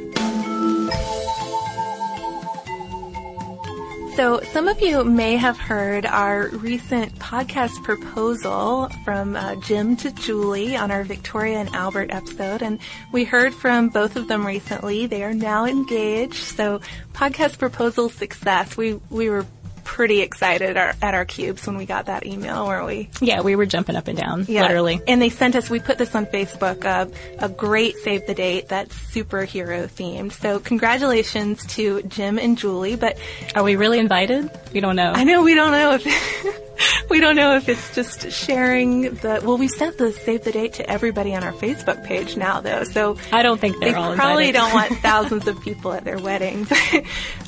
So, 4.16 4.42
some 4.52 4.68
of 4.68 4.82
you 4.82 5.06
may 5.06 5.38
have 5.38 5.58
heard 5.58 6.06
our 6.06 6.50
recent 6.50 7.18
podcast 7.18 7.82
proposal 7.82 8.90
from 9.06 9.38
uh, 9.38 9.56
Jim 9.56 9.96
to 9.98 10.12
Julie 10.12 10.76
on 10.76 10.92
our 10.92 11.04
Victoria 11.06 11.60
and 11.60 11.74
Albert 11.74 12.12
episode, 12.12 12.62
and 12.62 12.80
we 13.14 13.24
heard 13.24 13.54
from 13.54 13.88
both 13.88 14.18
of 14.18 14.28
them 14.28 14.46
recently. 14.46 15.06
They 15.06 15.24
are 15.24 15.34
now 15.34 15.66
engaged, 15.66 16.36
so 16.36 16.82
podcast 17.14 17.58
proposal 17.58 18.10
success. 18.10 18.76
We 18.76 19.00
we 19.10 19.30
were 19.30 19.46
pretty 19.84 20.22
excited 20.22 20.78
our, 20.78 20.94
at 21.02 21.14
our 21.14 21.26
cubes 21.26 21.66
when 21.68 21.78
we 21.78 21.86
got 21.86 22.06
that 22.06 22.26
email, 22.26 22.66
weren't 22.68 22.86
we? 22.86 23.10
Yeah, 23.20 23.42
we 23.42 23.56
were 23.56 23.66
jumping 23.66 23.96
up 23.96 24.08
and 24.08 24.18
down, 24.18 24.46
yeah. 24.48 24.64
literally. 24.64 25.02
And 25.08 25.22
they 25.22 25.30
sent 25.30 25.56
us, 25.56 25.70
we 25.70 25.80
put 25.80 25.98
this 25.98 26.16
on 26.16 26.26
Facebook, 26.26 26.86
uh, 26.86 27.08
a 27.40 27.50
great 27.50 27.96
save 27.98 28.26
the 28.28 28.34
date 28.34 28.70
that's 28.70 28.96
superhero 28.96 29.90
themed. 29.90 30.32
So 30.32 30.60
congratulations 30.60 31.66
to 31.76 32.02
Jim 32.04 32.38
and 32.40 32.58
Julie, 32.58 32.96
but. 32.96 33.18
Are 33.56 33.64
we 33.64 33.76
really 33.76 34.00
invited? 34.00 34.50
We 34.74 34.80
don't 34.80 34.96
know. 34.96 35.12
I 35.14 35.24
know 35.24 35.44
we 35.44 35.54
don't 35.56 35.72
know 35.72 35.94
if. 36.00 36.62
we 37.10 37.20
don't 37.20 37.36
know 37.36 37.56
if 37.56 37.70
it's 37.70 37.94
just 37.94 38.32
sharing 38.32 39.02
the. 39.16 39.42
Well, 39.44 39.58
we 39.58 39.68
sent 39.68 39.98
the 39.98 40.12
save 40.12 40.44
the 40.44 40.52
date 40.52 40.74
to 40.74 40.90
everybody 40.90 41.36
on 41.36 41.44
our 41.44 41.54
Facebook 41.54 42.04
page 42.04 42.38
now, 42.38 42.62
though. 42.62 42.84
So 42.84 43.18
I 43.32 43.44
don't 43.44 43.60
think 43.60 43.80
they 43.80 43.92
probably 43.92 44.14
invited. 44.14 44.54
don't 44.54 44.74
want 44.74 44.92
thousands 45.02 45.48
of 45.48 45.60
people 45.62 45.94
at 45.94 46.04
their 46.04 46.20
wedding. 46.20 46.66
But 46.66 47.04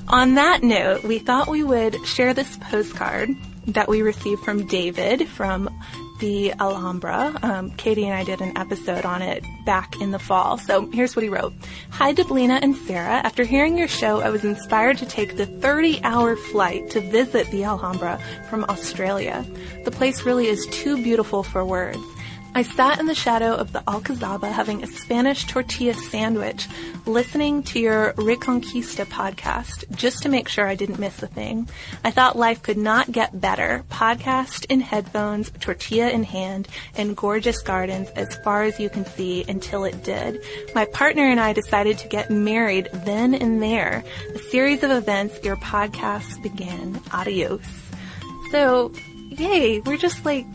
on 0.08 0.36
that 0.36 0.64
note, 0.64 1.04
we 1.04 1.20
thought 1.20 1.48
we 1.48 1.64
would 1.64 2.06
share 2.06 2.34
this 2.34 2.58
postcard 2.58 3.30
that 3.68 3.88
we 3.88 4.02
received 4.02 4.44
from 4.44 4.68
David 4.68 5.28
from 5.28 5.70
the 6.20 6.54
Alhambra. 6.54 7.38
Um, 7.42 7.72
Katie 7.72 8.06
and 8.06 8.14
I 8.14 8.24
did 8.24 8.42
an 8.42 8.58
episode 8.58 9.06
on 9.06 9.22
it 9.22 9.44
back 9.66 10.00
in 10.02 10.12
the 10.12 10.20
fall. 10.20 10.58
So 10.58 10.90
here's 10.92 11.16
what 11.16 11.24
he 11.24 11.30
wrote. 11.30 11.54
Hi, 11.90 12.14
Deblina 12.14 12.60
and 12.62 12.76
Sarah. 12.76 13.22
After 13.24 13.44
hearing 13.44 13.78
your 13.78 13.88
show, 13.88 14.22
I 14.22 14.30
was 14.30 14.46
inspired 14.46 14.98
to 15.00 15.06
take 15.06 15.38
the 15.38 15.46
30 15.46 16.02
hour 16.04 16.36
flight 16.36 16.90
to 16.92 17.02
visit 17.02 17.50
the 17.52 17.64
Alhambra 17.64 18.22
from 18.50 18.64
Australia. 18.66 19.46
The 19.86 19.92
place 19.92 20.24
really 20.24 20.48
is 20.48 20.66
too 20.68 21.02
beautiful 21.02 21.44
for 21.44 21.66
words. 21.66 22.00
I 22.56 22.62
sat 22.62 23.00
in 23.00 23.08
the 23.08 23.16
shadow 23.16 23.56
of 23.56 23.74
the 23.74 23.80
Alcazaba 23.88 24.52
having 24.52 24.84
a 24.84 24.88
Spanish 24.88 25.46
tortilla 25.46 25.96
sandwich, 25.96 26.68
listening 27.08 27.64
to 27.64 27.80
your 27.80 28.14
Reconquista 28.14 29.06
podcast 29.06 29.90
just 29.96 30.22
to 30.22 30.30
make 30.30 30.48
sure 30.48 30.68
I 30.68 30.76
didn't 30.76 31.00
miss 31.00 31.24
a 31.24 31.28
thing. 31.28 31.68
I 32.04 32.12
thought 32.12 32.38
life 32.38 32.62
could 32.62 32.78
not 32.78 33.12
get 33.12 33.42
better. 33.42 33.84
Podcast 33.90 34.68
in 34.70 34.82
headphones, 34.82 35.50
tortilla 35.62 36.12
in 36.12 36.24
hand, 36.24 36.68
and 36.96 37.18
gorgeous 37.18 37.60
gardens 37.64 38.10
as 38.10 38.36
far 38.36 38.62
as 38.62 38.80
you 38.80 38.88
can 38.88 39.06
see 39.06 39.44
until 39.48 39.84
it 39.84 40.04
did. 40.04 40.40
My 40.76 40.86
partner 40.86 41.24
and 41.24 41.40
I 41.40 41.54
decided 41.54 41.98
to 42.00 42.08
get 42.08 42.30
married 42.30 42.88
then 42.94 43.34
and 43.34 43.64
there. 43.64 44.04
A 44.36 44.38
series 44.38 44.84
of 44.84 44.92
events, 44.92 45.44
your 45.44 45.56
podcast 45.56 46.44
began. 46.44 47.02
Adios. 47.12 47.66
So, 48.52 48.92
yay, 49.32 49.80
we're 49.80 49.98
just 49.98 50.24
like 50.24 50.46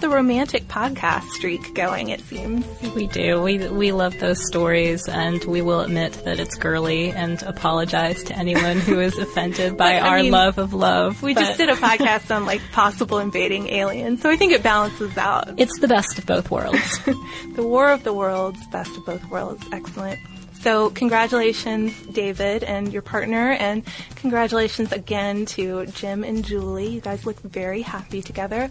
the 0.00 0.08
romantic 0.08 0.68
podcast 0.68 1.24
streak 1.30 1.74
going, 1.74 2.08
it 2.08 2.20
seems. 2.20 2.64
We 2.94 3.06
do. 3.06 3.42
We, 3.42 3.68
we 3.68 3.92
love 3.92 4.18
those 4.18 4.44
stories, 4.46 5.08
and 5.08 5.42
we 5.44 5.62
will 5.62 5.80
admit 5.80 6.12
that 6.24 6.38
it's 6.38 6.56
girly 6.56 7.10
and 7.10 7.42
apologize 7.42 8.22
to 8.24 8.36
anyone 8.36 8.78
who 8.78 9.00
is 9.00 9.18
offended 9.26 9.76
by 9.76 9.94
I 9.94 10.08
our 10.08 10.22
mean, 10.22 10.32
love 10.32 10.58
of 10.58 10.72
love. 10.74 11.22
We 11.22 11.34
but 11.34 11.40
just 11.40 11.58
did 11.58 11.68
a 11.68 11.74
podcast 11.76 12.34
on 12.34 12.46
like 12.46 12.60
possible 12.72 13.18
invading 13.18 13.68
aliens, 13.68 14.22
so 14.22 14.30
I 14.30 14.36
think 14.36 14.52
it 14.52 14.62
balances 14.62 15.16
out. 15.16 15.54
It's 15.58 15.78
the 15.80 15.88
best 15.88 16.18
of 16.18 16.26
both 16.26 16.50
worlds. 16.50 17.04
the 17.54 17.62
War 17.62 17.90
of 17.90 18.04
the 18.04 18.12
Worlds, 18.12 18.64
best 18.68 18.96
of 18.96 19.04
both 19.04 19.28
worlds, 19.30 19.64
excellent. 19.72 20.18
So 20.62 20.90
congratulations, 20.90 21.92
David, 22.12 22.62
and 22.62 22.92
your 22.92 23.02
partner, 23.02 23.50
and 23.50 23.82
congratulations 24.14 24.92
again 24.92 25.44
to 25.46 25.86
Jim 25.86 26.22
and 26.22 26.44
Julie. 26.44 26.86
You 26.86 27.00
guys 27.00 27.26
look 27.26 27.40
very 27.40 27.82
happy 27.82 28.22
together. 28.22 28.70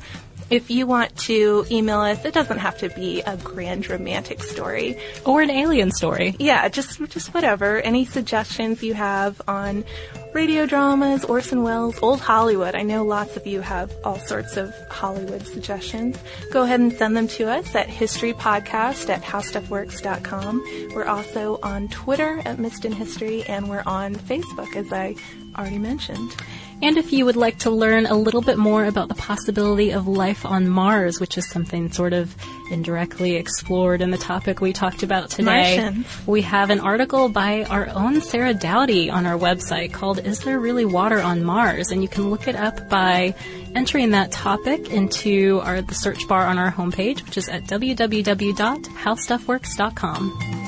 If 0.51 0.69
you 0.69 0.85
want 0.85 1.15
to 1.19 1.65
email 1.71 2.01
us, 2.01 2.25
it 2.25 2.33
doesn't 2.33 2.57
have 2.59 2.77
to 2.79 2.89
be 2.89 3.21
a 3.21 3.37
grand 3.37 3.89
romantic 3.89 4.43
story. 4.43 4.97
or 5.25 5.41
an 5.41 5.49
alien 5.49 5.91
story. 5.91 6.35
Yeah, 6.39 6.67
just 6.67 6.99
just 7.09 7.33
whatever. 7.33 7.79
Any 7.79 8.03
suggestions 8.03 8.83
you 8.83 8.93
have 8.93 9.41
on 9.47 9.85
radio 10.33 10.65
dramas, 10.65 11.23
Orson 11.25 11.63
Welles, 11.63 11.97
old 12.01 12.19
Hollywood. 12.19 12.75
I 12.75 12.83
know 12.83 13.03
lots 13.05 13.37
of 13.37 13.47
you 13.47 13.61
have 13.61 13.91
all 14.03 14.19
sorts 14.19 14.57
of 14.57 14.73
Hollywood 14.89 15.47
suggestions. 15.47 16.17
Go 16.51 16.63
ahead 16.63 16.79
and 16.81 16.91
send 16.93 17.15
them 17.15 17.27
to 17.29 17.49
us 17.49 17.73
at 17.73 17.87
historypodcast 17.87 19.09
at 19.09 19.23
howstuffworks.com. 19.23 20.89
We're 20.93 21.05
also 21.05 21.59
on 21.63 21.87
Twitter 21.89 22.41
at 22.45 22.59
Missed 22.59 22.85
in 22.85 22.91
History, 22.91 23.43
and 23.43 23.69
we're 23.69 23.83
on 23.85 24.15
Facebook, 24.15 24.75
as 24.75 24.91
I 24.91 25.15
already 25.57 25.79
mentioned. 25.79 26.35
And 26.83 26.97
if 26.97 27.13
you 27.13 27.25
would 27.25 27.35
like 27.35 27.59
to 27.59 27.69
learn 27.69 28.07
a 28.07 28.15
little 28.15 28.41
bit 28.41 28.57
more 28.57 28.85
about 28.85 29.07
the 29.07 29.13
possibility 29.13 29.91
of 29.91 30.07
life 30.07 30.47
on 30.47 30.67
Mars, 30.67 31.19
which 31.19 31.37
is 31.37 31.47
something 31.47 31.91
sort 31.91 32.13
of 32.13 32.35
indirectly 32.71 33.35
explored 33.35 34.01
in 34.01 34.09
the 34.09 34.17
topic 34.17 34.61
we 34.61 34.73
talked 34.73 35.03
about 35.03 35.29
today, 35.29 35.77
Martians. 35.77 36.07
we 36.25 36.41
have 36.41 36.71
an 36.71 36.79
article 36.79 37.29
by 37.29 37.65
our 37.65 37.87
own 37.89 38.19
Sarah 38.21 38.55
Dowdy 38.55 39.11
on 39.11 39.27
our 39.27 39.37
website 39.37 39.93
called 39.93 40.25
Is 40.25 40.39
There 40.39 40.59
Really 40.59 40.85
Water 40.85 41.21
on 41.21 41.43
Mars? 41.43 41.91
And 41.91 42.01
you 42.01 42.07
can 42.07 42.31
look 42.31 42.47
it 42.47 42.55
up 42.55 42.89
by 42.89 43.35
entering 43.75 44.09
that 44.11 44.31
topic 44.31 44.89
into 44.89 45.59
our, 45.63 45.83
the 45.83 45.93
search 45.93 46.27
bar 46.27 46.47
on 46.47 46.57
our 46.57 46.71
homepage, 46.71 47.23
which 47.25 47.37
is 47.37 47.47
at 47.47 47.65
www.howstuffworks.com. 47.65 50.60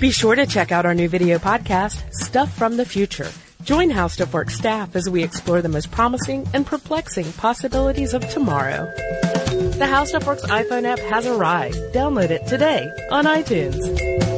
Be 0.00 0.12
sure 0.12 0.36
to 0.36 0.46
check 0.46 0.70
out 0.70 0.86
our 0.86 0.94
new 0.94 1.08
video 1.08 1.38
podcast, 1.38 2.14
Stuff 2.14 2.56
from 2.56 2.76
the 2.76 2.84
Future. 2.84 3.28
Join 3.64 3.90
How 3.90 4.06
Stuff 4.06 4.32
Works 4.32 4.54
staff 4.54 4.94
as 4.94 5.10
we 5.10 5.24
explore 5.24 5.60
the 5.60 5.68
most 5.68 5.90
promising 5.90 6.46
and 6.54 6.64
perplexing 6.64 7.32
possibilities 7.32 8.14
of 8.14 8.26
tomorrow. 8.28 8.88
The 8.94 9.88
How 9.90 10.04
Stuff 10.04 10.24
Works 10.24 10.44
iPhone 10.44 10.84
app 10.84 11.00
has 11.00 11.26
arrived. 11.26 11.74
Download 11.92 12.30
it 12.30 12.46
today 12.46 12.88
on 13.10 13.24
iTunes. 13.24 14.37